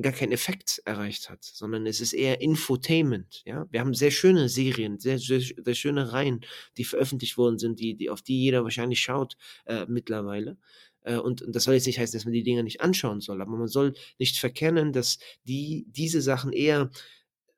gar 0.00 0.12
keinen 0.12 0.32
Effekt 0.32 0.80
erreicht 0.86 1.28
hat, 1.28 1.44
sondern 1.44 1.86
es 1.86 2.00
ist 2.00 2.14
eher 2.14 2.40
Infotainment. 2.40 3.42
Ja, 3.44 3.66
wir 3.70 3.80
haben 3.80 3.92
sehr 3.92 4.10
schöne 4.10 4.48
Serien, 4.48 4.98
sehr, 4.98 5.18
sehr, 5.18 5.40
sehr 5.40 5.74
schöne 5.74 6.12
Reihen, 6.12 6.40
die 6.78 6.84
veröffentlicht 6.84 7.36
worden 7.36 7.58
sind, 7.58 7.78
die, 7.78 7.94
die 7.94 8.08
auf 8.08 8.22
die 8.22 8.40
jeder 8.40 8.64
wahrscheinlich 8.64 9.00
schaut 9.00 9.36
äh, 9.66 9.84
mittlerweile. 9.86 10.56
Äh, 11.02 11.16
und, 11.16 11.42
und 11.42 11.54
das 11.54 11.64
soll 11.64 11.74
jetzt 11.74 11.86
nicht 11.86 11.98
heißen, 11.98 12.16
dass 12.16 12.24
man 12.24 12.32
die 12.32 12.42
Dinger 12.42 12.62
nicht 12.62 12.80
anschauen 12.80 13.20
soll, 13.20 13.42
aber 13.42 13.56
man 13.56 13.68
soll 13.68 13.92
nicht 14.18 14.38
verkennen, 14.38 14.92
dass 14.92 15.18
die 15.44 15.84
diese 15.88 16.22
Sachen 16.22 16.52
eher 16.52 16.90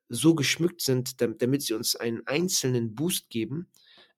so 0.09 0.35
geschmückt 0.35 0.81
sind, 0.81 1.21
damit 1.21 1.61
sie 1.61 1.73
uns 1.73 1.95
einen 1.95 2.25
einzelnen 2.27 2.95
Boost 2.95 3.29
geben, 3.29 3.67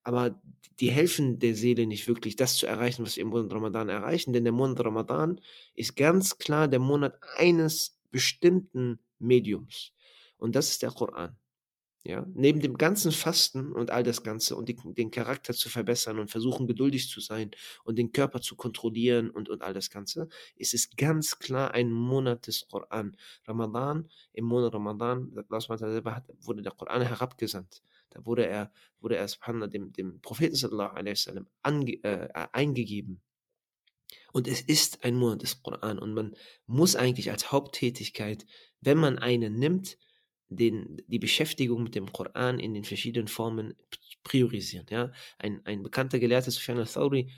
aber 0.04 0.42
die 0.80 0.92
helfen 0.92 1.40
der 1.40 1.56
Seele 1.56 1.88
nicht 1.88 2.08
wirklich, 2.08 2.36
das 2.36 2.58
zu 2.58 2.68
erreichen, 2.68 3.04
was 3.04 3.16
wir 3.16 3.24
im 3.24 3.30
Monat 3.30 3.52
Ramadan 3.54 3.90
erreichen, 3.90 4.34
denn 4.34 4.44
der 4.44 4.54
Monat 4.54 4.80
Ramadan 4.86 5.42
ist 5.74 5.96
ganz 5.96 6.38
klar 6.38 6.68
der 6.68 6.80
Monat 6.80 7.20
eines 7.36 7.98
bestimmten 8.12 9.00
Mediums. 9.20 9.94
Und 10.38 10.56
das 10.56 10.70
ist 10.70 10.84
der 10.84 10.92
Koran. 10.92 11.36
Ja, 12.08 12.26
neben 12.34 12.62
dem 12.62 12.78
ganzen 12.78 13.12
Fasten 13.12 13.74
und 13.74 13.92
all 13.92 14.02
das 14.02 14.24
Ganze 14.24 14.56
und 14.56 14.70
die, 14.70 14.78
den 14.94 15.12
Charakter 15.12 15.54
zu 15.54 15.68
verbessern 15.68 16.20
und 16.20 16.32
versuchen 16.32 16.66
geduldig 16.66 17.10
zu 17.10 17.20
sein 17.20 17.52
und 17.84 17.98
den 17.98 18.14
Körper 18.14 18.40
zu 18.40 18.56
kontrollieren 18.56 19.30
und, 19.30 19.50
und 19.50 19.62
all 19.62 19.74
das 19.74 19.90
Ganze, 19.90 20.30
ist 20.56 20.74
es 20.74 20.96
ganz 20.96 21.38
klar 21.38 21.72
ein 21.72 21.92
Monat 21.92 22.48
des 22.48 22.66
Koran. 22.70 23.18
Ramadan, 23.46 24.08
im 24.32 24.46
Monat 24.46 24.74
Ramadan, 24.74 25.34
selber 25.76 26.16
hat, 26.16 26.24
wurde 26.40 26.62
der 26.62 26.72
Koran 26.72 27.02
herabgesandt. 27.02 27.82
Da 28.12 28.26
wurde 28.26 28.48
er, 28.48 28.72
wurde 29.02 29.18
er 29.18 29.68
dem, 29.68 29.92
dem 29.92 30.22
Propheten 30.22 30.56
sallallahu 30.56 30.96
alaihi 30.96 31.12
wasallam 31.12 31.48
äh, 32.04 32.30
eingegeben. 32.54 33.20
Und 34.32 34.48
es 34.48 34.62
ist 34.62 35.04
ein 35.04 35.16
Monat 35.16 35.42
des 35.42 35.62
Koran 35.62 36.00
und 36.00 36.14
man 36.14 36.38
muss 36.68 36.96
eigentlich 36.96 37.32
als 37.32 37.52
Haupttätigkeit, 37.52 38.46
wenn 38.80 38.98
man 38.98 39.18
einen 39.18 39.60
nimmt, 39.60 39.98
den, 40.50 41.02
die 41.08 41.20
Beschäftigung 41.20 41.84
mit 41.84 41.96
dem 41.96 42.12
Koran 42.12 42.60
in 42.60 42.74
den 42.74 42.84
verschiedenen 42.84 43.28
Formen 43.28 43.74
priorisieren. 44.24 44.88
Ja? 44.90 45.12
Ein, 45.38 45.62
ein 45.66 45.84
bekannter 45.84 46.20
Gelehrter, 46.20 46.52
Sufyan 46.52 46.78
al-Thawri, 46.80 47.32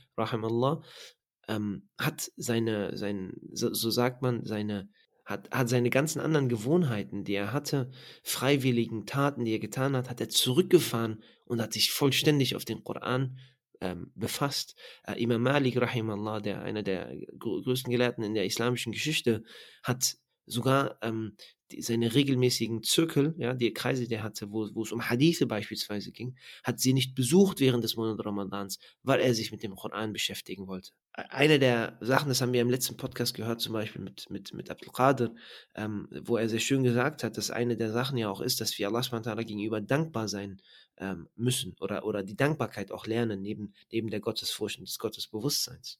ähm, 1.47 1.89
hat 1.97 2.31
seine, 2.37 2.95
sein, 2.95 3.33
so, 3.51 3.73
so, 3.73 3.89
sagt 3.89 4.21
man, 4.21 4.45
seine, 4.45 4.89
hat, 5.25 5.49
hat 5.51 5.69
seine 5.69 5.89
ganzen 5.89 6.19
anderen 6.19 6.49
Gewohnheiten, 6.49 7.23
die 7.23 7.33
er 7.33 7.51
hatte, 7.51 7.91
freiwilligen 8.23 9.05
Taten, 9.05 9.45
die 9.45 9.53
er 9.53 9.59
getan 9.59 9.95
hat, 9.95 10.09
hat 10.09 10.21
er 10.21 10.29
zurückgefahren 10.29 11.23
und 11.45 11.61
hat 11.61 11.73
sich 11.73 11.91
vollständig 11.91 12.55
auf 12.55 12.65
den 12.65 12.83
Koran 12.83 13.39
ähm, 13.81 14.11
befasst. 14.15 14.75
Äh, 15.07 15.21
Imam 15.21 15.41
Malik, 15.41 15.81
rahimallah, 15.81 16.39
der 16.39 16.61
einer 16.61 16.83
der 16.83 17.15
größten 17.39 17.91
Gelehrten 17.91 18.23
in 18.23 18.35
der 18.35 18.45
islamischen 18.45 18.91
Geschichte, 18.91 19.43
hat 19.83 20.17
sogar 20.49 20.97
ähm, 21.01 21.35
die, 21.71 21.81
seine 21.81 22.13
regelmäßigen 22.13 22.83
Zirkel, 22.83 23.35
ja, 23.37 23.53
die 23.53 23.71
Kreise, 23.73 24.07
die 24.07 24.13
er 24.15 24.23
hatte, 24.23 24.51
wo, 24.51 24.67
wo 24.73 24.83
es 24.83 24.91
um 24.91 25.09
Hadithe 25.09 25.45
beispielsweise 25.45 26.11
ging, 26.11 26.35
hat 26.63 26.79
sie 26.79 26.93
nicht 26.93 27.15
besucht 27.15 27.59
während 27.59 27.83
des 27.83 27.95
Monats 27.95 28.25
Ramadans, 28.25 28.79
weil 29.03 29.19
er 29.19 29.33
sich 29.33 29.51
mit 29.51 29.63
dem 29.63 29.75
Koran 29.75 30.13
beschäftigen 30.13 30.67
wollte. 30.67 30.91
Eine 31.13 31.59
der 31.59 31.97
Sachen, 32.01 32.29
das 32.29 32.41
haben 32.41 32.53
wir 32.53 32.61
im 32.61 32.69
letzten 32.69 32.97
Podcast 32.97 33.35
gehört, 33.35 33.61
zum 33.61 33.73
Beispiel 33.73 34.01
mit, 34.01 34.29
mit, 34.29 34.53
mit 34.53 34.69
Abdul 34.69 34.91
Qadir, 34.91 35.35
ähm, 35.75 36.07
wo 36.23 36.37
er 36.37 36.49
sehr 36.49 36.59
schön 36.59 36.83
gesagt 36.83 37.23
hat, 37.23 37.37
dass 37.37 37.51
eine 37.51 37.77
der 37.77 37.91
Sachen 37.91 38.17
ja 38.17 38.29
auch 38.29 38.41
ist, 38.41 38.61
dass 38.61 38.77
wir 38.77 38.87
Allah 38.87 39.43
gegenüber 39.43 39.81
dankbar 39.81 40.27
sein 40.27 40.61
ähm, 40.99 41.29
müssen 41.35 41.75
oder, 41.79 42.05
oder 42.05 42.23
die 42.23 42.35
Dankbarkeit 42.35 42.91
auch 42.91 43.07
lernen, 43.07 43.41
neben, 43.41 43.73
neben 43.91 44.09
der 44.09 44.19
Gottesfurcht 44.19 44.79
und 44.79 44.87
des 44.87 44.99
Gottesbewusstseins. 44.99 45.99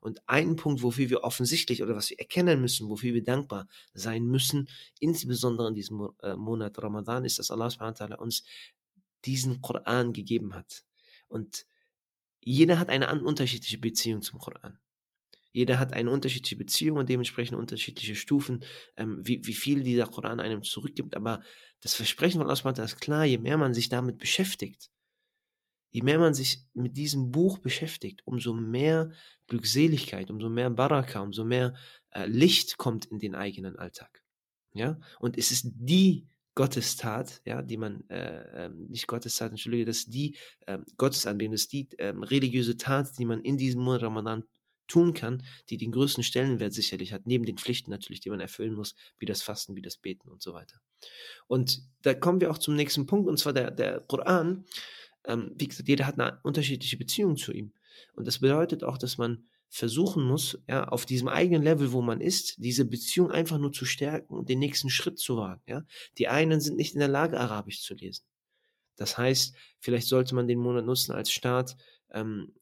Und 0.00 0.28
ein 0.28 0.56
Punkt, 0.56 0.82
wofür 0.82 1.08
wir 1.08 1.22
offensichtlich 1.22 1.82
oder 1.82 1.96
was 1.96 2.10
wir 2.10 2.18
erkennen 2.18 2.60
müssen, 2.60 2.88
wofür 2.88 3.14
wir 3.14 3.22
dankbar 3.22 3.68
sein 3.94 4.24
müssen, 4.26 4.68
insbesondere 4.98 5.68
in 5.68 5.74
diesem 5.74 6.10
äh, 6.22 6.34
Monat 6.34 6.82
Ramadan, 6.82 7.24
ist, 7.24 7.38
dass 7.38 7.50
Allah 7.50 7.70
uns 8.18 8.44
diesen 9.24 9.60
Koran 9.60 10.12
gegeben 10.12 10.54
hat. 10.54 10.84
Und 11.28 11.66
jeder 12.40 12.78
hat 12.78 12.88
eine 12.88 13.08
unterschiedliche 13.22 13.78
Beziehung 13.78 14.22
zum 14.22 14.38
Koran. 14.40 14.78
Jeder 15.52 15.78
hat 15.78 15.92
eine 15.92 16.10
unterschiedliche 16.10 16.56
Beziehung 16.56 16.98
und 16.98 17.08
dementsprechend 17.08 17.58
unterschiedliche 17.58 18.14
Stufen, 18.14 18.64
ähm, 18.96 19.20
wie, 19.24 19.44
wie 19.44 19.54
viel 19.54 19.82
dieser 19.82 20.06
Koran 20.06 20.40
einem 20.40 20.62
zurückgibt. 20.62 21.16
Aber 21.16 21.42
das 21.80 21.94
Versprechen 21.94 22.40
von 22.40 22.48
Allah 22.48 22.84
ist 22.84 23.00
klar, 23.00 23.24
je 23.24 23.38
mehr 23.38 23.58
man 23.58 23.74
sich 23.74 23.88
damit 23.88 24.18
beschäftigt, 24.18 24.90
je 25.90 26.02
mehr 26.02 26.18
man 26.18 26.34
sich 26.34 26.64
mit 26.74 26.96
diesem 26.96 27.30
Buch 27.30 27.58
beschäftigt, 27.58 28.22
umso 28.24 28.54
mehr 28.54 29.10
Glückseligkeit, 29.48 30.30
umso 30.30 30.48
mehr 30.48 30.70
Baraka, 30.70 31.20
umso 31.20 31.44
mehr 31.44 31.74
äh, 32.10 32.26
Licht 32.26 32.76
kommt 32.76 33.06
in 33.06 33.18
den 33.18 33.34
eigenen 33.34 33.76
Alltag. 33.76 34.22
Ja, 34.72 35.00
und 35.18 35.36
es 35.36 35.50
ist 35.50 35.66
die 35.74 36.28
Gottestat, 36.54 37.42
ja, 37.44 37.62
die 37.62 37.76
man, 37.76 38.08
äh, 38.08 38.66
ähm, 38.66 38.86
nicht 38.88 39.06
Gottestat, 39.06 39.50
entschuldige, 39.50 39.84
das 39.84 39.98
ist 39.98 40.14
die 40.14 40.36
äh, 40.66 40.78
Gottesanbetung, 40.96 41.52
das 41.52 41.62
ist 41.62 41.72
die 41.72 41.88
äh, 41.98 42.08
religiöse 42.08 42.76
Tat, 42.76 43.18
die 43.18 43.24
man 43.24 43.40
in 43.42 43.56
diesem 43.56 43.82
Monat 43.82 44.02
Ramadan 44.02 44.44
tun 44.90 45.14
kann, 45.14 45.42
die 45.68 45.76
den 45.76 45.92
größten 45.92 46.24
Stellenwert 46.24 46.74
sicherlich 46.74 47.12
hat, 47.12 47.26
neben 47.26 47.46
den 47.46 47.56
Pflichten 47.56 47.90
natürlich, 47.90 48.20
die 48.20 48.30
man 48.30 48.40
erfüllen 48.40 48.74
muss, 48.74 48.94
wie 49.18 49.26
das 49.26 49.42
Fasten, 49.42 49.76
wie 49.76 49.82
das 49.82 49.96
Beten 49.96 50.28
und 50.28 50.42
so 50.42 50.52
weiter. 50.52 50.80
Und 51.46 51.82
da 52.02 52.12
kommen 52.12 52.40
wir 52.40 52.50
auch 52.50 52.58
zum 52.58 52.76
nächsten 52.76 53.06
Punkt, 53.06 53.28
und 53.28 53.38
zwar 53.38 53.52
der, 53.52 53.70
der 53.70 54.00
Koran. 54.00 54.64
Ähm, 55.24 55.52
wie 55.56 55.68
gesagt, 55.68 55.88
jeder 55.88 56.06
hat 56.06 56.18
eine 56.18 56.40
unterschiedliche 56.42 56.96
Beziehung 56.96 57.36
zu 57.36 57.52
ihm. 57.52 57.72
Und 58.14 58.26
das 58.26 58.40
bedeutet 58.40 58.84
auch, 58.84 58.98
dass 58.98 59.18
man 59.18 59.46
versuchen 59.68 60.24
muss, 60.24 60.58
ja, 60.68 60.88
auf 60.88 61.06
diesem 61.06 61.28
eigenen 61.28 61.62
Level, 61.62 61.92
wo 61.92 62.02
man 62.02 62.20
ist, 62.20 62.56
diese 62.58 62.84
Beziehung 62.84 63.30
einfach 63.30 63.58
nur 63.58 63.72
zu 63.72 63.84
stärken 63.84 64.34
und 64.34 64.48
den 64.48 64.58
nächsten 64.58 64.90
Schritt 64.90 65.18
zu 65.18 65.36
wagen. 65.36 65.62
Ja. 65.66 65.84
Die 66.18 66.26
einen 66.26 66.60
sind 66.60 66.76
nicht 66.76 66.94
in 66.94 66.98
der 67.00 67.08
Lage, 67.08 67.38
Arabisch 67.38 67.82
zu 67.82 67.94
lesen. 67.94 68.24
Das 68.96 69.16
heißt, 69.16 69.54
vielleicht 69.78 70.08
sollte 70.08 70.34
man 70.34 70.48
den 70.48 70.58
Monat 70.58 70.84
nutzen 70.84 71.12
als 71.12 71.30
Start, 71.30 71.76
ähm, 72.10 72.52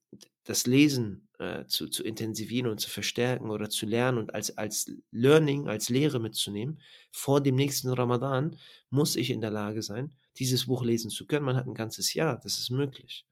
das 0.45 0.67
Lesen 0.67 1.28
äh, 1.39 1.67
zu, 1.67 1.89
zu 1.89 2.03
intensivieren 2.03 2.71
und 2.71 2.81
zu 2.81 2.91
verstärken 2.91 3.51
oder 3.51 3.71
zu 3.71 3.87
lernen 3.87 4.19
und 4.19 4.35
als, 4.35 4.57
als 4.59 4.91
Learning, 5.11 5.69
als 5.69 5.89
Lehre 5.89 6.21
mitzunehmen. 6.21 6.81
Vor 7.11 7.41
dem 7.41 7.55
nächsten 7.55 7.89
Ramadan 7.91 8.57
muss 8.91 9.17
ich 9.17 9.31
in 9.31 9.41
der 9.41 9.51
Lage 9.51 9.83
sein, 9.83 10.13
dieses 10.37 10.67
Buch 10.67 10.85
lesen 10.85 11.11
zu 11.11 11.27
können. 11.27 11.45
Man 11.45 11.57
hat 11.57 11.67
ein 11.67 11.75
ganzes 11.75 12.15
Jahr, 12.15 12.41
das 12.43 12.59
ist 12.59 12.71
möglich. 12.71 13.25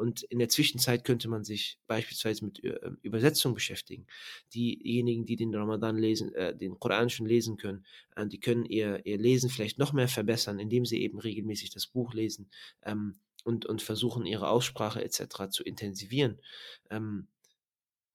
Und 0.00 0.22
in 0.22 0.38
der 0.38 0.48
Zwischenzeit 0.48 1.04
könnte 1.04 1.28
man 1.28 1.44
sich 1.44 1.78
beispielsweise 1.86 2.44
mit 2.44 2.64
äh, 2.64 2.90
Übersetzung 3.02 3.52
beschäftigen. 3.52 4.06
Diejenigen, 4.54 5.26
die 5.26 5.36
den 5.36 5.54
Ramadan 5.54 5.98
lesen, 5.98 6.32
äh, 6.34 6.56
den 6.56 6.78
Koran 6.78 7.10
schon 7.10 7.26
lesen 7.26 7.58
können, 7.58 7.84
äh, 8.16 8.26
die 8.26 8.40
können 8.40 8.64
ihr, 8.64 9.04
ihr 9.04 9.18
Lesen 9.18 9.50
vielleicht 9.50 9.78
noch 9.78 9.92
mehr 9.92 10.08
verbessern, 10.08 10.58
indem 10.58 10.86
sie 10.86 11.02
eben 11.02 11.18
regelmäßig 11.18 11.68
das 11.68 11.86
Buch 11.86 12.14
lesen 12.14 12.48
ähm, 12.82 13.16
und, 13.44 13.66
und 13.66 13.82
versuchen, 13.82 14.24
ihre 14.24 14.48
Aussprache 14.48 15.04
etc. 15.04 15.50
zu 15.50 15.64
intensivieren. 15.64 16.40
Ähm, 16.88 17.28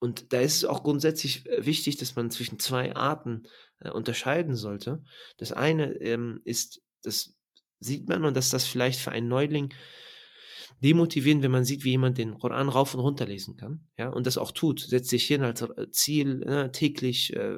und 0.05 0.31
da 0.31 0.39
ist 0.39 0.57
es 0.57 0.65
auch 0.65 0.83
grundsätzlich 0.83 1.45
äh, 1.47 1.65
wichtig, 1.65 1.97
dass 1.97 2.15
man 2.15 2.29
zwischen 2.29 2.59
zwei 2.59 2.95
Arten 2.95 3.47
äh, 3.79 3.89
unterscheiden 3.89 4.55
sollte. 4.55 5.03
Das 5.37 5.51
eine 5.51 5.93
ähm, 5.95 6.41
ist, 6.45 6.81
das 7.01 7.35
sieht 7.79 8.07
man 8.07 8.23
und 8.23 8.37
dass 8.37 8.51
das 8.51 8.65
vielleicht 8.65 8.99
für 8.99 9.11
einen 9.11 9.27
Neuling 9.27 9.73
demotivierend, 10.83 11.41
wenn 11.41 11.51
man 11.51 11.65
sieht, 11.65 11.83
wie 11.83 11.91
jemand 11.91 12.19
den 12.19 12.37
Koran 12.37 12.69
rauf 12.69 12.93
und 12.93 12.99
runter 12.99 13.25
lesen 13.25 13.57
kann, 13.57 13.87
ja, 13.97 14.09
und 14.09 14.27
das 14.27 14.37
auch 14.37 14.51
tut, 14.51 14.79
setzt 14.79 15.09
sich 15.09 15.25
hin 15.25 15.41
als 15.41 15.61
äh, 15.61 15.89
Ziel, 15.89 16.37
ne, 16.37 16.71
täglich, 16.71 17.35
äh, 17.35 17.57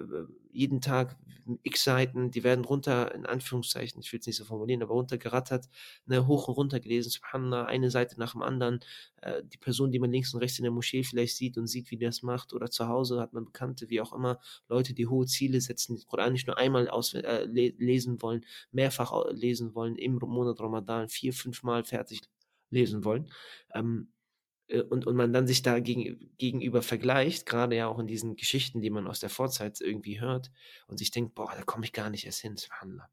jeden 0.52 0.80
Tag 0.80 1.18
x 1.64 1.84
Seiten, 1.84 2.32
die 2.32 2.44
werden 2.44 2.66
runter, 2.66 3.14
in 3.14 3.26
Anführungszeichen, 3.26 4.02
ich 4.02 4.12
will 4.12 4.20
es 4.20 4.28
nicht 4.28 4.36
so 4.36 4.46
formulieren, 4.46 4.84
aber 4.84 4.94
runtergerattert, 4.94 5.70
ne, 6.06 6.28
hoch 6.28 6.48
und 6.48 6.56
runter 6.56 6.80
gelesen, 6.80 7.10
subhanallah, 7.10 7.66
eine 7.66 7.92
Seite 7.92 8.20
nach 8.20 8.34
dem 8.34 8.42
anderen, 8.42 8.80
äh, 9.22 9.44
die 9.44 9.58
Person, 9.58 9.92
die 9.92 10.00
man 10.00 10.12
links 10.12 10.34
und 10.34 10.42
rechts 10.42 10.60
in 10.60 10.64
der 10.64 10.72
Moschee 10.72 11.04
vielleicht 11.04 11.36
sieht 11.38 11.58
und 11.58 11.68
sieht, 11.68 11.92
wie 11.92 11.98
das 11.98 12.22
macht, 12.22 12.54
oder 12.54 12.70
zu 12.70 12.88
Hause 12.88 13.20
hat 13.20 13.34
man 13.34 13.46
Bekannte, 13.46 13.90
wie 13.90 14.02
auch 14.02 14.14
immer, 14.14 14.40
Leute, 14.70 14.94
die 14.94 15.08
hohe 15.08 15.26
Ziele 15.26 15.62
setzen, 15.62 15.96
den 15.96 16.06
Koran 16.06 16.34
nicht 16.34 16.48
nur 16.48 16.58
einmal 16.58 16.90
aus, 16.90 17.14
äh, 17.14 17.46
lesen 17.46 18.22
wollen, 18.22 18.46
mehrfach 18.72 19.14
lesen 19.32 19.76
wollen, 19.76 19.96
im 19.96 20.16
Monat 20.16 20.60
Ramadan, 20.60 21.10
vier, 21.10 21.34
fünf 21.34 21.64
Mal 21.64 21.84
fertig 21.84 22.22
lesen 22.70 23.04
wollen. 23.04 23.32
Ähm, 23.74 24.10
äh, 24.10 24.17
und, 24.90 25.08
und 25.08 25.16
man 25.16 25.32
dann 25.32 25.48
sich 25.48 25.62
da 25.62 25.80
gegen, 25.80 26.32
gegenüber 26.38 26.82
vergleicht, 26.82 27.46
gerade 27.46 27.76
ja 27.76 27.88
auch 27.88 28.00
in 28.00 28.08
diesen 28.08 28.36
Geschichten, 28.36 28.82
die 28.82 28.90
man 28.90 29.08
aus 29.08 29.20
der 29.20 29.30
Vorzeit 29.30 29.80
irgendwie 29.80 30.20
hört 30.20 30.52
und 30.88 30.98
sich 30.98 31.12
denkt, 31.12 31.36
boah, 31.36 31.54
da 31.56 31.64
komme 31.64 31.86
ich 31.86 31.94
gar 31.94 32.10
nicht 32.10 32.26
erst 32.26 32.42
hin, 32.42 32.58
Subhanallah. 32.58 33.10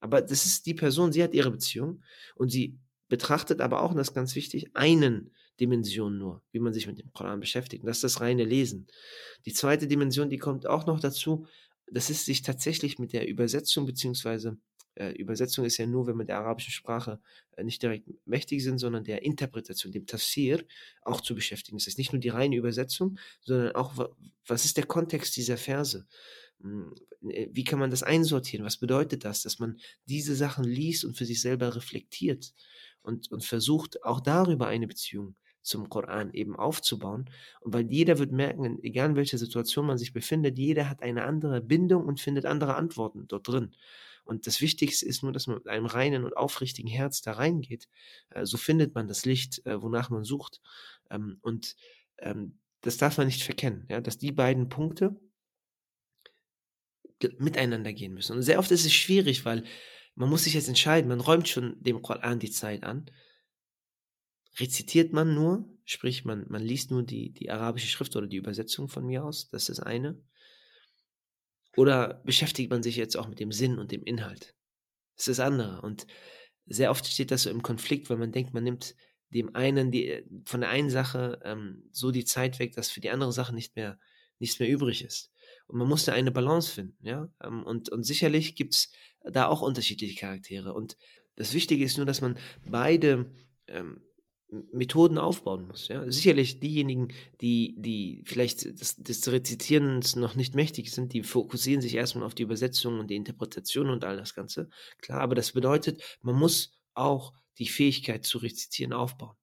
Aber 0.00 0.20
das 0.20 0.44
ist 0.44 0.66
die 0.66 0.74
Person, 0.74 1.12
sie 1.12 1.22
hat 1.22 1.32
ihre 1.32 1.50
Beziehung 1.50 2.02
und 2.34 2.50
sie 2.50 2.78
betrachtet 3.08 3.60
aber 3.60 3.82
auch, 3.82 3.90
und 3.90 3.96
das 3.96 4.08
ist 4.08 4.14
ganz 4.14 4.34
wichtig, 4.34 4.70
einen 4.74 5.32
Dimension 5.60 6.18
nur, 6.18 6.42
wie 6.50 6.58
man 6.58 6.72
sich 6.72 6.86
mit 6.86 6.98
dem 6.98 7.12
Koran 7.12 7.40
beschäftigt. 7.40 7.82
Und 7.82 7.86
das 7.86 7.98
ist 7.98 8.04
das 8.04 8.20
reine 8.20 8.44
Lesen. 8.44 8.86
Die 9.46 9.52
zweite 9.52 9.86
Dimension, 9.86 10.28
die 10.28 10.38
kommt 10.38 10.66
auch 10.66 10.86
noch 10.86 10.98
dazu, 10.98 11.46
das 11.86 12.10
ist 12.10 12.24
sich 12.24 12.42
tatsächlich 12.42 12.98
mit 12.98 13.12
der 13.12 13.28
Übersetzung 13.28 13.86
beziehungsweise 13.86 14.56
äh, 14.94 15.12
Übersetzung 15.12 15.64
ist 15.64 15.78
ja 15.78 15.86
nur, 15.86 16.06
wenn 16.06 16.16
wir 16.16 16.24
der 16.24 16.38
arabischen 16.38 16.72
Sprache 16.72 17.20
äh, 17.56 17.64
nicht 17.64 17.82
direkt 17.82 18.08
mächtig 18.26 18.62
sind, 18.62 18.78
sondern 18.78 19.04
der 19.04 19.22
Interpretation, 19.22 19.92
dem 19.92 20.06
Tafsir 20.06 20.64
auch 21.02 21.20
zu 21.20 21.34
beschäftigen. 21.34 21.78
Das 21.78 21.86
ist 21.86 21.98
nicht 21.98 22.12
nur 22.12 22.20
die 22.20 22.28
reine 22.28 22.56
Übersetzung, 22.56 23.18
sondern 23.40 23.74
auch, 23.74 24.10
was 24.46 24.64
ist 24.64 24.76
der 24.76 24.86
Kontext 24.86 25.36
dieser 25.36 25.56
Verse? 25.56 26.06
Hm, 26.60 26.94
äh, 27.28 27.48
wie 27.52 27.64
kann 27.64 27.78
man 27.78 27.90
das 27.90 28.02
einsortieren? 28.02 28.66
Was 28.66 28.76
bedeutet 28.76 29.24
das, 29.24 29.42
dass 29.42 29.58
man 29.58 29.78
diese 30.06 30.34
Sachen 30.34 30.64
liest 30.64 31.04
und 31.04 31.16
für 31.16 31.24
sich 31.24 31.40
selber 31.40 31.74
reflektiert 31.74 32.52
und, 33.02 33.30
und 33.30 33.44
versucht, 33.44 34.04
auch 34.04 34.20
darüber 34.20 34.66
eine 34.66 34.86
Beziehung 34.86 35.36
zum 35.62 35.88
Koran 35.88 36.32
eben 36.32 36.56
aufzubauen. 36.56 37.30
Und 37.60 37.72
weil 37.72 37.90
jeder 37.90 38.18
wird 38.18 38.32
merken, 38.32 38.78
egal 38.82 39.10
in 39.10 39.16
welcher 39.16 39.38
Situation 39.38 39.86
man 39.86 39.98
sich 39.98 40.12
befindet, 40.12 40.58
jeder 40.58 40.90
hat 40.90 41.02
eine 41.02 41.24
andere 41.24 41.60
Bindung 41.60 42.04
und 42.04 42.20
findet 42.20 42.46
andere 42.46 42.74
Antworten 42.74 43.26
dort 43.28 43.46
drin. 43.46 43.72
Und 44.24 44.46
das 44.46 44.60
Wichtigste 44.60 45.06
ist 45.06 45.22
nur, 45.22 45.32
dass 45.32 45.46
man 45.46 45.56
mit 45.56 45.68
einem 45.68 45.86
reinen 45.86 46.24
und 46.24 46.36
aufrichtigen 46.36 46.90
Herz 46.90 47.22
da 47.22 47.32
reingeht. 47.32 47.88
Äh, 48.30 48.46
so 48.46 48.56
findet 48.56 48.94
man 48.94 49.08
das 49.08 49.24
Licht, 49.24 49.64
äh, 49.66 49.82
wonach 49.82 50.10
man 50.10 50.24
sucht. 50.24 50.60
Ähm, 51.10 51.38
und 51.42 51.76
ähm, 52.18 52.58
das 52.82 52.96
darf 52.96 53.18
man 53.18 53.26
nicht 53.26 53.42
verkennen, 53.42 53.86
dass 54.02 54.18
die 54.18 54.32
beiden 54.32 54.68
Punkte 54.68 55.16
miteinander 57.38 57.92
gehen 57.92 58.12
müssen. 58.12 58.36
Und 58.36 58.42
sehr 58.42 58.58
oft 58.58 58.72
ist 58.72 58.84
es 58.84 58.92
schwierig, 58.92 59.44
weil 59.44 59.62
man 60.14 60.28
muss 60.28 60.44
sich 60.44 60.54
jetzt 60.54 60.68
entscheiden, 60.68 61.08
man 61.08 61.20
räumt 61.20 61.48
schon 61.48 61.80
dem 61.80 62.02
Koran 62.02 62.40
die 62.40 62.50
Zeit 62.50 62.82
an. 62.82 63.06
Rezitiert 64.58 65.12
man 65.12 65.34
nur, 65.34 65.64
sprich 65.84 66.24
man, 66.24 66.46
man 66.48 66.62
liest 66.62 66.90
nur 66.90 67.02
die, 67.02 67.32
die 67.32 67.50
arabische 67.50 67.86
Schrift 67.86 68.16
oder 68.16 68.26
die 68.26 68.36
Übersetzung 68.36 68.88
von 68.88 69.06
mir 69.06 69.24
aus, 69.24 69.48
das 69.48 69.68
ist 69.68 69.78
das 69.78 69.80
eine. 69.80 70.20
Oder 71.76 72.22
beschäftigt 72.24 72.70
man 72.70 72.82
sich 72.82 72.96
jetzt 72.96 73.16
auch 73.16 73.28
mit 73.28 73.40
dem 73.40 73.52
Sinn 73.52 73.78
und 73.78 73.92
dem 73.92 74.02
Inhalt? 74.04 74.54
Das 75.16 75.28
ist 75.28 75.38
das 75.38 75.46
andere. 75.46 75.80
Und 75.82 76.06
sehr 76.66 76.90
oft 76.90 77.06
steht 77.06 77.30
das 77.30 77.42
so 77.42 77.50
im 77.50 77.62
Konflikt, 77.62 78.10
weil 78.10 78.18
man 78.18 78.32
denkt, 78.32 78.54
man 78.54 78.64
nimmt 78.64 78.94
dem 79.30 79.54
einen 79.54 79.90
die, 79.90 80.24
von 80.44 80.60
der 80.60 80.70
einen 80.70 80.90
Sache 80.90 81.40
ähm, 81.44 81.88
so 81.90 82.10
die 82.10 82.24
Zeit 82.24 82.58
weg, 82.58 82.74
dass 82.74 82.90
für 82.90 83.00
die 83.00 83.10
andere 83.10 83.32
Sache 83.32 83.54
nicht 83.54 83.76
mehr 83.76 83.98
nichts 84.38 84.58
mehr 84.58 84.68
übrig 84.68 85.04
ist. 85.04 85.30
Und 85.68 85.78
man 85.78 85.88
muss 85.88 86.04
da 86.04 86.12
eine 86.12 86.32
Balance 86.32 86.72
finden, 86.72 87.06
ja. 87.06 87.32
Ähm, 87.42 87.62
und, 87.62 87.88
und 87.88 88.02
sicherlich 88.02 88.56
gibt's 88.56 88.92
da 89.22 89.46
auch 89.46 89.62
unterschiedliche 89.62 90.18
Charaktere. 90.18 90.74
Und 90.74 90.96
das 91.36 91.54
Wichtige 91.54 91.84
ist 91.84 91.96
nur, 91.96 92.06
dass 92.06 92.20
man 92.20 92.36
beide 92.66 93.32
ähm, 93.68 94.02
Methoden 94.72 95.18
aufbauen 95.18 95.66
muss. 95.66 95.88
Ja? 95.88 96.10
Sicherlich 96.10 96.60
diejenigen, 96.60 97.08
die, 97.40 97.74
die 97.78 98.22
vielleicht 98.26 98.64
des, 98.64 98.96
des 98.96 99.30
Rezitierens 99.30 100.16
noch 100.16 100.34
nicht 100.34 100.54
mächtig 100.54 100.92
sind, 100.92 101.12
die 101.12 101.22
fokussieren 101.22 101.80
sich 101.80 101.94
erstmal 101.94 102.24
auf 102.24 102.34
die 102.34 102.42
Übersetzung 102.42 103.00
und 103.00 103.10
die 103.10 103.16
Interpretation 103.16 103.88
und 103.88 104.04
all 104.04 104.16
das 104.16 104.34
Ganze. 104.34 104.68
Klar, 105.00 105.20
aber 105.20 105.34
das 105.34 105.52
bedeutet, 105.52 106.02
man 106.20 106.36
muss 106.36 106.72
auch 106.94 107.32
die 107.58 107.68
Fähigkeit 107.68 108.24
zu 108.24 108.38
rezitieren 108.38 108.92
aufbauen. 108.92 109.36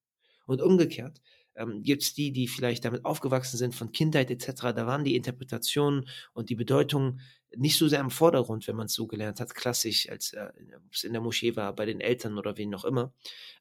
Und 0.45 0.61
umgekehrt, 0.61 1.21
ähm, 1.55 1.83
gibt 1.83 2.03
es 2.03 2.13
die, 2.13 2.31
die 2.31 2.47
vielleicht 2.47 2.85
damit 2.85 3.05
aufgewachsen 3.05 3.57
sind 3.57 3.75
von 3.75 3.91
Kindheit 3.91 4.31
etc. 4.31 4.61
Da 4.75 4.87
waren 4.87 5.03
die 5.03 5.15
Interpretationen 5.15 6.07
und 6.33 6.49
die 6.49 6.55
Bedeutung 6.55 7.19
nicht 7.55 7.77
so 7.77 7.87
sehr 7.87 7.99
im 7.99 8.11
Vordergrund, 8.11 8.67
wenn 8.67 8.75
man 8.75 8.85
es 8.85 8.93
so 8.93 9.07
gelernt 9.07 9.39
hat, 9.39 9.55
klassisch, 9.55 10.09
als 10.09 10.33
äh, 10.33 10.49
es 10.93 11.03
in 11.03 11.13
der 11.13 11.21
Moschee 11.21 11.55
war, 11.55 11.73
bei 11.73 11.85
den 11.85 11.99
Eltern 11.99 12.37
oder 12.37 12.57
wen 12.57 12.73
auch 12.75 12.85
immer, 12.85 13.13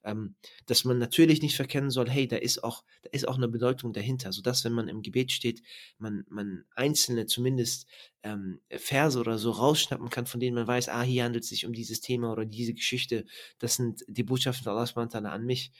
ähm, 0.05 0.35
dass 0.67 0.85
man 0.85 0.99
natürlich 0.99 1.41
nicht 1.43 1.57
verkennen 1.57 1.91
soll, 1.91 2.09
hey, 2.11 2.29
da 2.29 2.37
ist 2.37 2.63
auch, 2.63 2.85
da 3.03 3.11
ist 3.13 3.27
auch 3.27 3.37
eine 3.37 3.49
Bedeutung 3.49 3.93
dahinter, 3.93 4.33
sodass, 4.33 4.65
wenn 4.65 4.73
man 4.73 4.89
im 4.89 5.03
Gebet 5.03 5.33
steht, 5.33 5.63
man, 5.99 6.25
man 6.29 6.65
einzelne 6.75 7.27
zumindest 7.27 7.87
ähm, 8.23 8.61
Verse 8.71 9.19
oder 9.19 9.39
so 9.39 9.53
rausschnappen 9.53 10.11
kann, 10.11 10.27
von 10.27 10.41
denen 10.41 10.55
man 10.55 10.67
weiß, 10.67 10.89
ah, 10.91 11.03
hier 11.03 11.25
handelt 11.25 11.45
es 11.45 11.51
sich 11.51 11.65
um 11.65 11.73
dieses 11.73 12.01
Thema 12.01 12.33
oder 12.33 12.45
diese 12.45 12.75
Geschichte, 12.75 13.25
das 13.59 13.77
sind 13.77 14.05
die 14.07 14.23
Botschaften 14.25 14.69
Allah 14.69 14.85
an 15.31 15.47
mich. 15.47 15.73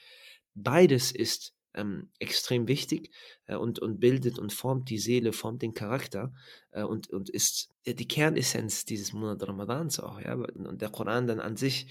Beides 0.55 1.11
ist 1.11 1.53
ähm, 1.73 2.09
extrem 2.19 2.67
wichtig 2.67 3.11
äh, 3.45 3.55
und, 3.55 3.79
und 3.79 3.99
bildet 3.99 4.39
und 4.39 4.53
formt 4.53 4.89
die 4.89 4.97
Seele, 4.97 5.33
formt 5.33 5.61
den 5.61 5.73
Charakter 5.73 6.33
äh, 6.71 6.83
und, 6.83 7.09
und 7.09 7.29
ist 7.29 7.69
äh, 7.83 7.93
die 7.93 8.07
Kernessenz 8.07 8.85
dieses 8.85 9.13
Monat 9.13 9.47
Ramadans 9.47 9.99
auch. 9.99 10.19
Ja? 10.19 10.33
Und 10.33 10.81
der 10.81 10.89
Koran 10.89 11.27
dann 11.27 11.39
an 11.39 11.55
sich 11.55 11.87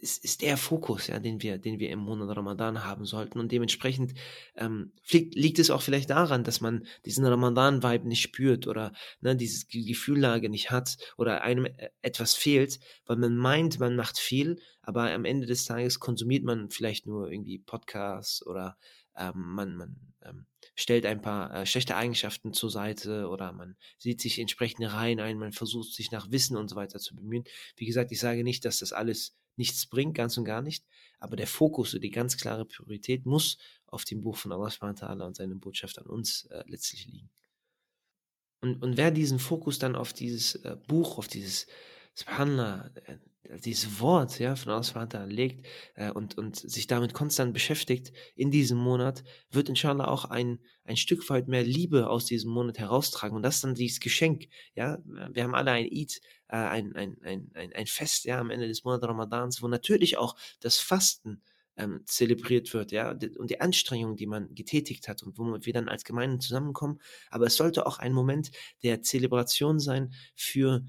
ist, 0.00 0.24
ist 0.24 0.42
der 0.42 0.56
Fokus, 0.56 1.06
ja, 1.08 1.18
den 1.18 1.42
wir, 1.42 1.58
den 1.58 1.78
wir 1.78 1.90
im 1.90 2.00
Monat 2.00 2.36
Ramadan 2.36 2.84
haben 2.84 3.04
sollten. 3.04 3.38
Und 3.38 3.52
dementsprechend 3.52 4.14
ähm, 4.56 4.92
liegt, 5.10 5.34
liegt 5.34 5.58
es 5.58 5.70
auch 5.70 5.82
vielleicht 5.82 6.10
daran, 6.10 6.44
dass 6.44 6.60
man 6.60 6.86
diesen 7.04 7.24
Ramadan-Vibe 7.24 8.08
nicht 8.08 8.22
spürt 8.22 8.66
oder 8.66 8.92
ne, 9.20 9.36
dieses 9.36 9.68
Gefühllage 9.68 10.48
nicht 10.48 10.70
hat 10.70 10.96
oder 11.16 11.42
einem 11.42 11.66
äh, 11.66 11.90
etwas 12.02 12.34
fehlt, 12.34 12.80
weil 13.06 13.16
man 13.16 13.36
meint, 13.36 13.78
man 13.78 13.96
macht 13.96 14.18
viel, 14.18 14.60
aber 14.82 15.12
am 15.12 15.24
Ende 15.24 15.46
des 15.46 15.64
Tages 15.64 16.00
konsumiert 16.00 16.44
man 16.44 16.70
vielleicht 16.70 17.06
nur 17.06 17.30
irgendwie 17.30 17.58
Podcasts 17.58 18.44
oder 18.46 18.76
ähm, 19.16 19.32
man, 19.34 19.76
man 19.76 19.96
ähm, 20.22 20.46
stellt 20.74 21.06
ein 21.06 21.22
paar 21.22 21.54
äh, 21.54 21.66
schlechte 21.66 21.96
Eigenschaften 21.96 22.52
zur 22.52 22.70
Seite 22.70 23.28
oder 23.28 23.52
man 23.52 23.76
sieht 23.98 24.20
sich 24.20 24.38
entsprechende 24.38 24.92
Reihen 24.92 25.20
ein, 25.20 25.38
man 25.38 25.52
versucht 25.52 25.92
sich 25.92 26.10
nach 26.10 26.30
Wissen 26.30 26.56
und 26.56 26.68
so 26.68 26.76
weiter 26.76 26.98
zu 26.98 27.14
bemühen. 27.14 27.44
Wie 27.76 27.86
gesagt, 27.86 28.12
ich 28.12 28.20
sage 28.20 28.44
nicht, 28.44 28.64
dass 28.64 28.78
das 28.78 28.92
alles 28.92 29.36
nichts 29.56 29.86
bringt, 29.86 30.14
ganz 30.14 30.36
und 30.38 30.44
gar 30.44 30.62
nicht, 30.62 30.84
aber 31.18 31.36
der 31.36 31.46
Fokus 31.46 31.94
und 31.94 32.02
die 32.02 32.10
ganz 32.10 32.36
klare 32.36 32.64
Priorität 32.64 33.26
muss 33.26 33.58
auf 33.86 34.04
dem 34.04 34.22
Buch 34.22 34.36
von 34.36 34.52
Allah 34.52 35.26
und 35.26 35.36
seine 35.36 35.56
Botschaft 35.56 35.98
an 35.98 36.06
uns 36.06 36.46
äh, 36.46 36.64
letztlich 36.66 37.06
liegen. 37.06 37.30
Und, 38.60 38.82
und 38.82 38.96
wer 38.96 39.10
diesen 39.10 39.38
Fokus 39.38 39.78
dann 39.78 39.96
auf 39.96 40.12
dieses 40.12 40.54
äh, 40.56 40.76
Buch, 40.86 41.18
auf 41.18 41.28
dieses 41.28 41.66
Subhanallah, 42.14 42.90
dieses 43.64 44.00
Wort 44.00 44.38
ja, 44.38 44.54
von 44.54 44.72
Allah 44.72 45.24
legt 45.24 45.66
äh, 45.94 46.10
und, 46.10 46.36
und 46.36 46.56
sich 46.56 46.86
damit 46.86 47.14
konstant 47.14 47.54
beschäftigt 47.54 48.12
in 48.36 48.50
diesem 48.50 48.78
Monat, 48.78 49.24
wird 49.50 49.68
inshallah 49.68 50.08
auch 50.08 50.26
ein, 50.26 50.60
ein 50.84 50.96
Stück 50.96 51.28
weit 51.30 51.48
mehr 51.48 51.64
Liebe 51.64 52.08
aus 52.08 52.26
diesem 52.26 52.50
Monat 52.50 52.78
heraustragen. 52.78 53.36
Und 53.36 53.42
das 53.42 53.56
ist 53.56 53.64
dann 53.64 53.74
dieses 53.74 54.00
Geschenk. 54.00 54.48
Ja? 54.74 54.98
Wir 55.04 55.44
haben 55.44 55.54
alle 55.54 55.72
ein 55.72 55.88
Eid, 55.90 56.20
äh, 56.48 56.56
ein, 56.56 56.94
ein, 56.94 57.16
ein, 57.22 57.50
ein, 57.54 57.86
Fest 57.86 58.24
ja, 58.24 58.38
am 58.38 58.50
Ende 58.50 58.68
des 58.68 58.84
Monats 58.84 59.06
Ramadans, 59.06 59.62
wo 59.62 59.68
natürlich 59.68 60.18
auch 60.18 60.36
das 60.60 60.78
Fasten 60.78 61.42
ähm, 61.76 62.02
zelebriert 62.04 62.72
wird, 62.74 62.92
ja, 62.92 63.10
und 63.10 63.50
die 63.50 63.60
Anstrengung, 63.60 64.16
die 64.16 64.26
man 64.26 64.54
getätigt 64.54 65.08
hat 65.08 65.22
und 65.22 65.38
wo 65.38 65.44
wir 65.60 65.72
dann 65.72 65.88
als 65.88 66.04
Gemeinde 66.04 66.38
zusammenkommen. 66.38 67.00
Aber 67.30 67.46
es 67.46 67.56
sollte 67.56 67.86
auch 67.86 67.98
ein 67.98 68.12
Moment 68.12 68.50
der 68.82 69.02
Zelebration 69.02 69.80
sein 69.80 70.12
für 70.34 70.84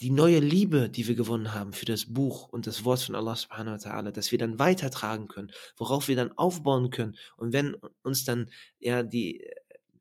die 0.00 0.10
neue 0.10 0.40
Liebe, 0.40 0.88
die 0.88 1.06
wir 1.06 1.14
gewonnen 1.14 1.54
haben 1.54 1.72
für 1.72 1.86
das 1.86 2.06
Buch 2.06 2.48
und 2.48 2.66
das 2.66 2.84
Wort 2.84 3.00
von 3.00 3.14
Allah 3.14 3.36
subhanahu 3.36 3.74
wa 3.74 3.90
ta'ala, 3.90 4.10
dass 4.10 4.32
wir 4.32 4.38
dann 4.38 4.58
weitertragen 4.58 5.28
können, 5.28 5.52
worauf 5.76 6.08
wir 6.08 6.16
dann 6.16 6.32
aufbauen 6.32 6.90
können. 6.90 7.16
Und 7.36 7.52
wenn 7.52 7.76
uns 8.02 8.24
dann 8.24 8.50
ja 8.80 9.02
die 9.02 9.44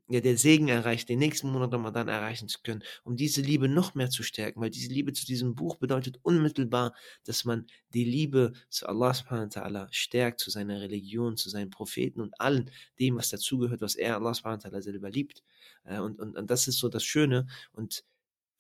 ja, 0.10 0.20
der 0.20 0.38
Segen 0.38 0.68
erreicht, 0.68 1.10
den 1.10 1.20
nächsten 1.20 1.50
Monat 1.50 1.74
Ramadan 1.74 2.08
erreichen 2.08 2.48
zu 2.48 2.60
können, 2.62 2.84
um 3.04 3.16
diese 3.16 3.42
Liebe 3.42 3.68
noch 3.70 3.96
mehr 3.96 4.10
zu 4.10 4.22
stärken, 4.22 4.62
weil 4.62 4.70
diese 4.70 4.92
Liebe 4.92 5.14
zu 5.14 5.26
diesem 5.26 5.56
Buch 5.56 5.78
bedeutet 5.78 6.20
unmittelbar, 6.24 6.94
dass 7.24 7.46
man 7.46 7.66
die 7.94 8.04
Liebe 8.04 8.54
zu 8.70 8.88
Allah 8.88 9.14
subhanahu 9.14 9.46
wa 9.46 9.62
ta'ala 9.62 9.88
stärkt, 9.92 10.40
zu 10.40 10.50
seiner 10.52 10.82
Religion, 10.82 11.38
zu 11.38 11.50
seinen 11.50 11.70
Propheten 11.70 12.20
und 12.22 12.40
allen 12.40 12.70
dem, 13.00 13.16
was 13.16 13.30
dazugehört, 13.30 13.82
was 13.82 13.96
er 13.96 14.18
Allah 14.18 14.34
subhanahu 14.34 14.64
wa 14.64 14.70
ta'ala 14.70 14.82
selber 14.82 15.10
liebt. 15.10 15.42
Äh, 15.86 16.00
und, 16.00 16.20
und, 16.20 16.38
und 16.38 16.52
das 16.52 16.68
ist 16.68 16.80
so 16.80 16.90
das 16.90 17.04
Schöne 17.04 17.48
und 17.72 18.04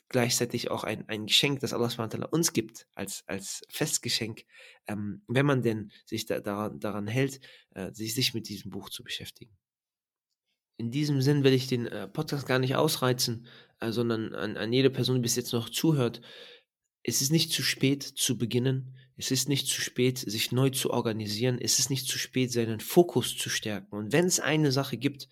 gleichzeitig 0.09 0.69
auch 0.69 0.83
ein, 0.83 1.07
ein 1.09 1.25
Geschenk, 1.25 1.59
das 1.59 1.73
Allah 1.73 1.89
subhanahu 1.89 2.27
uns 2.31 2.53
gibt, 2.53 2.87
als, 2.93 3.23
als 3.27 3.61
Festgeschenk, 3.69 4.45
ähm, 4.87 5.23
wenn 5.27 5.45
man 5.45 5.63
denn 5.63 5.91
sich 6.05 6.25
da, 6.25 6.39
daran, 6.39 6.79
daran 6.79 7.07
hält, 7.07 7.39
äh, 7.71 7.91
sich, 7.93 8.13
sich 8.13 8.33
mit 8.33 8.47
diesem 8.49 8.71
Buch 8.71 8.89
zu 8.89 9.03
beschäftigen. 9.03 9.57
In 10.77 10.91
diesem 10.91 11.21
Sinn 11.21 11.43
will 11.43 11.53
ich 11.53 11.67
den 11.67 11.87
äh, 11.87 12.07
Podcast 12.07 12.45
gar 12.47 12.59
nicht 12.59 12.75
ausreizen, 12.75 13.47
äh, 13.79 13.91
sondern 13.91 14.33
an, 14.33 14.57
an 14.57 14.73
jede 14.73 14.89
Person, 14.89 15.17
die 15.17 15.21
bis 15.21 15.35
jetzt 15.35 15.53
noch 15.53 15.69
zuhört, 15.69 16.21
es 17.03 17.21
ist 17.21 17.31
nicht 17.31 17.51
zu 17.51 17.61
spät 17.63 18.03
zu 18.03 18.37
beginnen, 18.37 18.95
es 19.17 19.29
ist 19.29 19.49
nicht 19.49 19.67
zu 19.67 19.81
spät, 19.81 20.17
sich 20.17 20.51
neu 20.51 20.69
zu 20.69 20.91
organisieren, 20.91 21.59
es 21.61 21.79
ist 21.79 21.89
nicht 21.89 22.07
zu 22.07 22.17
spät, 22.17 22.51
seinen 22.51 22.79
Fokus 22.79 23.37
zu 23.37 23.49
stärken. 23.49 23.95
Und 23.95 24.11
wenn 24.11 24.25
es 24.25 24.39
eine 24.39 24.71
Sache 24.71 24.97
gibt, 24.97 25.27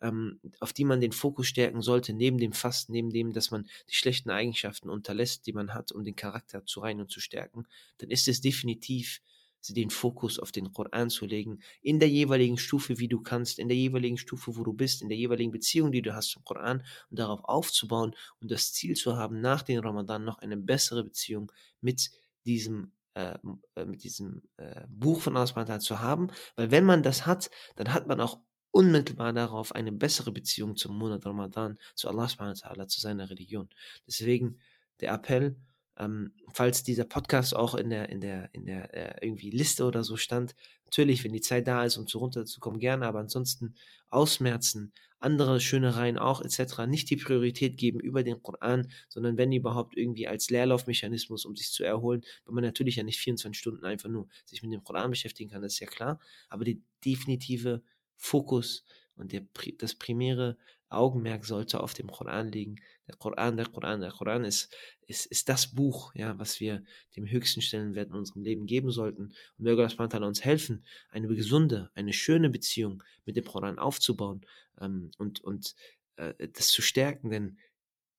ähm, 0.00 0.40
auf 0.60 0.72
die 0.72 0.84
man 0.84 1.00
den 1.00 1.12
Fokus 1.12 1.46
stärken 1.46 1.82
sollte, 1.82 2.12
neben 2.12 2.38
dem 2.38 2.52
Fasten, 2.52 2.92
neben 2.92 3.10
dem, 3.10 3.32
dass 3.32 3.50
man 3.50 3.66
die 3.88 3.94
schlechten 3.94 4.30
Eigenschaften 4.30 4.90
unterlässt, 4.90 5.46
die 5.46 5.52
man 5.52 5.74
hat, 5.74 5.92
um 5.92 6.04
den 6.04 6.16
Charakter 6.16 6.64
zu 6.64 6.80
rein 6.80 7.00
und 7.00 7.10
zu 7.10 7.20
stärken, 7.20 7.66
dann 7.98 8.10
ist 8.10 8.28
es 8.28 8.40
definitiv 8.40 9.20
den 9.68 9.90
Fokus 9.90 10.38
auf 10.38 10.52
den 10.52 10.72
Koran 10.72 11.10
zu 11.10 11.26
legen, 11.26 11.60
in 11.82 11.98
der 11.98 12.08
jeweiligen 12.08 12.58
Stufe, 12.58 12.98
wie 12.98 13.08
du 13.08 13.20
kannst, 13.20 13.58
in 13.58 13.68
der 13.68 13.76
jeweiligen 13.76 14.18
Stufe, 14.18 14.56
wo 14.56 14.62
du 14.62 14.72
bist, 14.72 15.02
in 15.02 15.08
der 15.08 15.18
jeweiligen 15.18 15.50
Beziehung, 15.50 15.92
die 15.92 16.02
du 16.02 16.14
hast 16.14 16.30
zum 16.30 16.44
Koran 16.44 16.84
und 17.10 17.18
darauf 17.18 17.40
aufzubauen 17.44 18.14
und 18.40 18.50
das 18.50 18.72
Ziel 18.72 18.94
zu 18.94 19.16
haben, 19.16 19.40
nach 19.40 19.62
dem 19.62 19.80
Ramadan 19.80 20.24
noch 20.24 20.38
eine 20.38 20.56
bessere 20.56 21.04
Beziehung 21.04 21.50
mit 21.80 22.10
diesem 22.44 22.92
äh, 23.14 23.38
äh 23.74 23.84
mit 23.84 24.04
diesem 24.04 24.42
äh, 24.56 24.82
Buch 24.88 25.20
von 25.20 25.36
Allah 25.36 25.80
zu 25.80 26.00
haben, 26.00 26.28
weil 26.54 26.70
wenn 26.70 26.84
man 26.84 27.02
das 27.02 27.26
hat, 27.26 27.50
dann 27.76 27.92
hat 27.92 28.06
man 28.06 28.20
auch 28.20 28.38
unmittelbar 28.76 29.32
darauf 29.32 29.74
eine 29.74 29.90
bessere 29.90 30.32
Beziehung 30.32 30.76
zum 30.76 30.98
Monat 30.98 31.24
Ramadan, 31.24 31.78
zu 31.94 32.10
Allah 32.10 32.28
subhanahu 32.28 32.84
zu 32.84 33.00
seiner 33.00 33.30
Religion. 33.30 33.70
Deswegen 34.06 34.60
der 35.00 35.14
Appell, 35.14 35.56
ähm, 35.98 36.34
falls 36.52 36.82
dieser 36.82 37.04
Podcast 37.04 37.56
auch 37.56 37.74
in 37.74 37.88
der, 37.88 38.10
in 38.10 38.20
der, 38.20 38.50
in 38.52 38.66
der 38.66 38.92
äh, 38.92 39.26
irgendwie 39.26 39.48
Liste 39.48 39.86
oder 39.86 40.04
so 40.04 40.18
stand, 40.18 40.54
natürlich, 40.84 41.24
wenn 41.24 41.32
die 41.32 41.40
Zeit 41.40 41.66
da 41.66 41.86
ist, 41.86 41.96
um 41.96 42.06
zu 42.06 42.18
runterzukommen, 42.18 42.78
gerne, 42.78 43.06
aber 43.06 43.20
ansonsten 43.20 43.76
ausmerzen, 44.10 44.92
andere 45.20 45.58
Schönereien 45.58 46.18
auch 46.18 46.42
etc. 46.42 46.80
nicht 46.86 47.08
die 47.08 47.16
Priorität 47.16 47.78
geben 47.78 47.98
über 47.98 48.22
den 48.22 48.42
Koran, 48.42 48.90
sondern 49.08 49.38
wenn 49.38 49.52
überhaupt 49.52 49.96
irgendwie 49.96 50.28
als 50.28 50.50
Leerlaufmechanismus, 50.50 51.46
um 51.46 51.56
sich 51.56 51.70
zu 51.72 51.82
erholen, 51.82 52.22
weil 52.44 52.54
man 52.54 52.62
natürlich 52.64 52.96
ja 52.96 53.04
nicht 53.04 53.20
24 53.20 53.58
Stunden 53.58 53.86
einfach 53.86 54.10
nur 54.10 54.28
sich 54.44 54.62
mit 54.62 54.70
dem 54.70 54.84
Koran 54.84 55.08
beschäftigen 55.08 55.50
kann, 55.50 55.62
das 55.62 55.72
ist 55.72 55.80
ja 55.80 55.86
klar, 55.86 56.20
aber 56.50 56.66
die 56.66 56.82
definitive 57.06 57.82
Fokus 58.16 58.84
und 59.14 59.32
der, 59.32 59.46
das 59.78 59.94
primäre 59.94 60.56
Augenmerk 60.88 61.44
sollte 61.44 61.80
auf 61.80 61.94
dem 61.94 62.10
Koran 62.10 62.52
liegen. 62.52 62.76
Der 63.08 63.16
Koran, 63.16 63.56
der 63.56 63.66
Koran, 63.66 64.00
der 64.00 64.12
Koran 64.12 64.44
ist, 64.44 64.74
ist, 65.06 65.26
ist 65.26 65.48
das 65.48 65.74
Buch, 65.74 66.14
ja, 66.14 66.38
was 66.38 66.60
wir 66.60 66.84
dem 67.16 67.28
höchsten 67.28 67.60
Stellenwert 67.60 68.08
in 68.08 68.14
unserem 68.14 68.42
Leben 68.42 68.66
geben 68.66 68.90
sollten. 68.90 69.32
Und 69.58 69.64
möge 69.64 69.84
Allah 69.84 70.26
uns 70.26 70.44
helfen, 70.44 70.84
eine 71.10 71.28
gesunde, 71.28 71.90
eine 71.94 72.12
schöne 72.12 72.50
Beziehung 72.50 73.02
mit 73.24 73.36
dem 73.36 73.44
Koran 73.44 73.78
aufzubauen 73.78 74.46
ähm, 74.80 75.10
und, 75.18 75.42
und 75.42 75.74
äh, 76.16 76.48
das 76.48 76.68
zu 76.68 76.82
stärken, 76.82 77.30
denn 77.30 77.58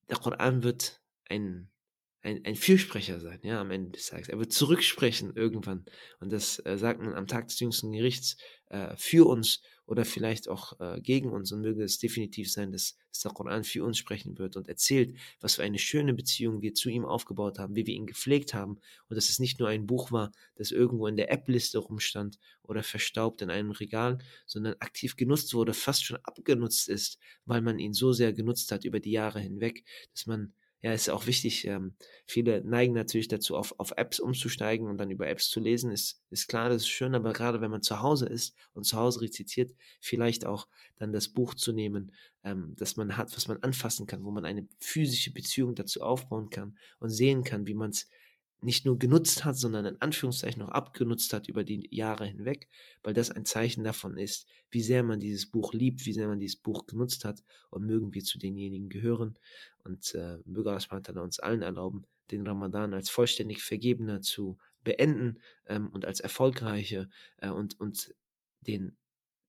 der 0.10 0.18
Koran 0.18 0.64
wird 0.64 1.02
ein 1.30 1.70
ein, 2.28 2.44
ein 2.44 2.56
Fürsprecher 2.56 3.22
sein, 3.22 3.40
ja, 3.44 3.62
am 3.62 3.72
Ende 3.72 3.92
des 3.92 4.08
Tages. 4.08 4.28
Er 4.28 4.38
wird 4.38 4.52
zurücksprechen 4.52 5.34
irgendwann. 5.36 5.86
Und 6.20 6.34
das 6.34 6.60
äh, 6.66 6.78
sagt 6.78 7.02
man 7.02 7.16
am 7.16 7.26
Tag 7.26 7.48
des 7.48 7.60
jüngsten 7.60 7.94
Gerichts 7.94 8.36
äh, 8.70 8.96
für 8.98 9.26
uns 9.28 9.62
oder 9.86 10.04
vielleicht 10.04 10.50
auch 10.50 10.78
äh, 10.82 11.00
gegen 11.00 11.32
uns. 11.32 11.54
Und 11.54 11.62
möge 11.62 11.84
es 11.84 12.00
definitiv 12.00 12.52
sein, 12.52 12.74
dass, 12.74 12.98
der 13.24 13.32
Koran 13.32 13.64
für 13.64 13.84
uns 13.84 13.98
sprechen 13.98 14.38
wird 14.38 14.58
und 14.58 14.68
erzählt, 14.68 15.18
was 15.40 15.56
für 15.56 15.64
eine 15.64 15.80
schöne 15.80 16.14
Beziehung 16.14 16.62
wir 16.62 16.74
zu 16.74 16.90
ihm 16.90 17.06
aufgebaut 17.06 17.60
haben, 17.60 17.76
wie 17.76 17.88
wir 17.88 17.96
ihn 17.96 18.06
gepflegt 18.06 18.54
haben. 18.54 18.80
Und 19.08 19.16
dass 19.16 19.30
es 19.30 19.40
nicht 19.40 19.60
nur 19.60 19.70
ein 19.70 19.88
Buch 19.88 20.12
war, 20.12 20.34
das 20.56 20.72
irgendwo 20.72 21.08
in 21.08 21.16
der 21.16 21.32
App-Liste 21.32 21.80
rumstand 21.80 22.38
oder 22.62 22.84
verstaubt 22.84 23.42
in 23.42 23.50
einem 23.50 23.72
Regal, 23.72 24.18
sondern 24.46 24.76
aktiv 24.80 25.16
genutzt 25.16 25.54
wurde, 25.54 25.74
fast 25.74 26.04
schon 26.04 26.20
abgenutzt 26.24 26.90
ist, 26.90 27.20
weil 27.46 27.62
man 27.62 27.80
ihn 27.80 27.94
so 27.94 28.12
sehr 28.12 28.34
genutzt 28.34 28.72
hat 28.74 28.84
über 28.84 29.00
die 29.00 29.12
Jahre 29.12 29.40
hinweg, 29.40 29.86
dass 30.12 30.26
man 30.26 30.54
ja, 30.82 30.94
ist 30.94 31.10
auch 31.10 31.26
wichtig. 31.26 31.66
Ähm, 31.66 31.96
viele 32.26 32.64
neigen 32.64 32.94
natürlich 32.94 33.28
dazu, 33.28 33.58
auf, 33.58 33.74
auf 33.80 33.94
Apps 33.98 34.20
umzusteigen 34.20 34.88
und 34.88 34.98
dann 34.98 35.10
über 35.10 35.28
Apps 35.28 35.50
zu 35.50 35.60
lesen. 35.60 35.92
Ist, 35.92 36.22
ist 36.30 36.48
klar, 36.48 36.70
das 36.70 36.84
ist 36.84 36.90
schön, 36.90 37.16
aber 37.16 37.34
gerade 37.34 37.62
wenn 37.62 37.72
man 37.72 37.82
zu 37.82 38.02
Hause 38.02 38.28
ist 38.28 38.56
und 38.74 38.84
zu 38.84 38.98
Hause 38.98 39.22
rezitiert, 39.22 39.74
vielleicht 40.00 40.46
auch 40.46 40.68
dann 40.98 41.12
das 41.12 41.30
Buch 41.30 41.56
zu 41.56 41.74
nehmen, 41.74 42.12
ähm, 42.44 42.76
das 42.78 42.96
man 42.96 43.18
hat, 43.18 43.36
was 43.36 43.48
man 43.48 43.62
anfassen 43.64 44.06
kann, 44.06 44.24
wo 44.24 44.30
man 44.30 44.46
eine 44.46 44.68
physische 44.80 45.34
Beziehung 45.34 45.74
dazu 45.74 46.02
aufbauen 46.02 46.52
kann 46.52 46.78
und 47.00 47.10
sehen 47.10 47.44
kann, 47.44 47.66
wie 47.66 47.74
man 47.74 47.90
es 47.90 48.08
nicht 48.62 48.86
nur 48.86 48.98
genutzt 48.98 49.46
hat, 49.46 49.56
sondern 49.58 49.86
in 49.86 50.02
Anführungszeichen 50.02 50.60
noch 50.60 50.70
abgenutzt 50.70 51.32
hat 51.34 51.48
über 51.48 51.64
die 51.64 51.88
Jahre 51.92 52.26
hinweg, 52.26 52.68
weil 53.04 53.14
das 53.14 53.30
ein 53.30 53.46
Zeichen 53.46 53.84
davon 53.84 54.18
ist, 54.18 54.48
wie 54.72 54.82
sehr 54.82 55.04
man 55.04 55.20
dieses 55.20 55.50
Buch 55.50 55.74
liebt, 55.74 56.06
wie 56.06 56.14
sehr 56.14 56.28
man 56.28 56.40
dieses 56.40 56.58
Buch 56.58 56.88
genutzt 56.88 57.24
hat 57.24 57.44
und 57.70 57.86
mögen 57.86 58.14
wir 58.14 58.24
zu 58.24 58.40
denjenigen 58.40 58.90
gehören. 58.90 59.38
Und 59.84 60.16
äh, 60.16 60.40
möge 60.46 60.72
Allah 60.72 61.22
uns 61.22 61.40
allen 61.40 61.62
erlauben, 61.62 62.06
den 62.32 62.46
Ramadan 62.46 62.94
als 62.94 63.10
vollständig 63.10 63.64
Vergebener 63.64 64.22
zu 64.22 64.58
beenden 64.84 65.40
ähm, 65.68 65.90
und 65.90 66.06
als 66.06 66.20
erfolgreiche 66.20 67.10
äh, 67.38 67.50
und, 67.50 67.80
und 67.80 68.14
den, 68.62 68.98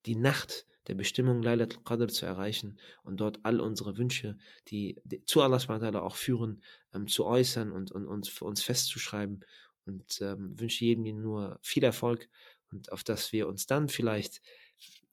die 0.07 0.17
Nacht 0.17 0.67
der 0.87 0.95
Bestimmung 0.95 1.43
Laylatul 1.43 1.83
Qadr 1.85 2.09
zu 2.09 2.27
erreichen 2.27 2.79
und 3.03 3.19
dort 3.19 3.41
all 3.43 3.61
unsere 3.61 3.99
Wünsche, 3.99 4.39
die, 4.69 5.01
zu 5.27 5.43
Allah 5.43 6.01
auch 6.01 6.17
führen, 6.17 6.63
ähm, 6.95 7.07
zu 7.07 7.27
äußern 7.27 7.73
und, 7.73 7.93
und, 7.93 8.07
und 8.07 8.27
für 8.27 8.47
uns 8.47 8.63
festzuschreiben 8.63 9.45
und 9.85 10.21
ähm, 10.23 10.59
wünsche 10.59 10.85
jedem 10.85 11.05
nur 11.21 11.59
viel 11.63 11.85
Erfolg 11.85 12.29
und 12.71 12.91
auf 12.93 13.05
dass 13.05 13.33
wir 13.33 13.49
uns 13.49 13.67
dann 13.67 13.89
vielleicht 13.89 14.41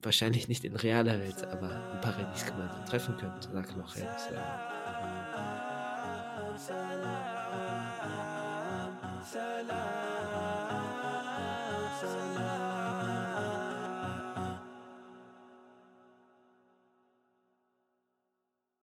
wahrscheinlich 0.01 0.47
nicht 0.47 0.63
in 0.63 0.75
realer 0.75 1.19
Welt, 1.19 1.43
aber 1.43 1.93
im 1.93 2.01
Paradies 2.01 2.45
gemeinsam 2.45 2.85
treffen 2.85 3.17
können. 3.17 3.41
Sag 3.41 3.75
noch, 3.77 3.93
Salam. 3.95 4.75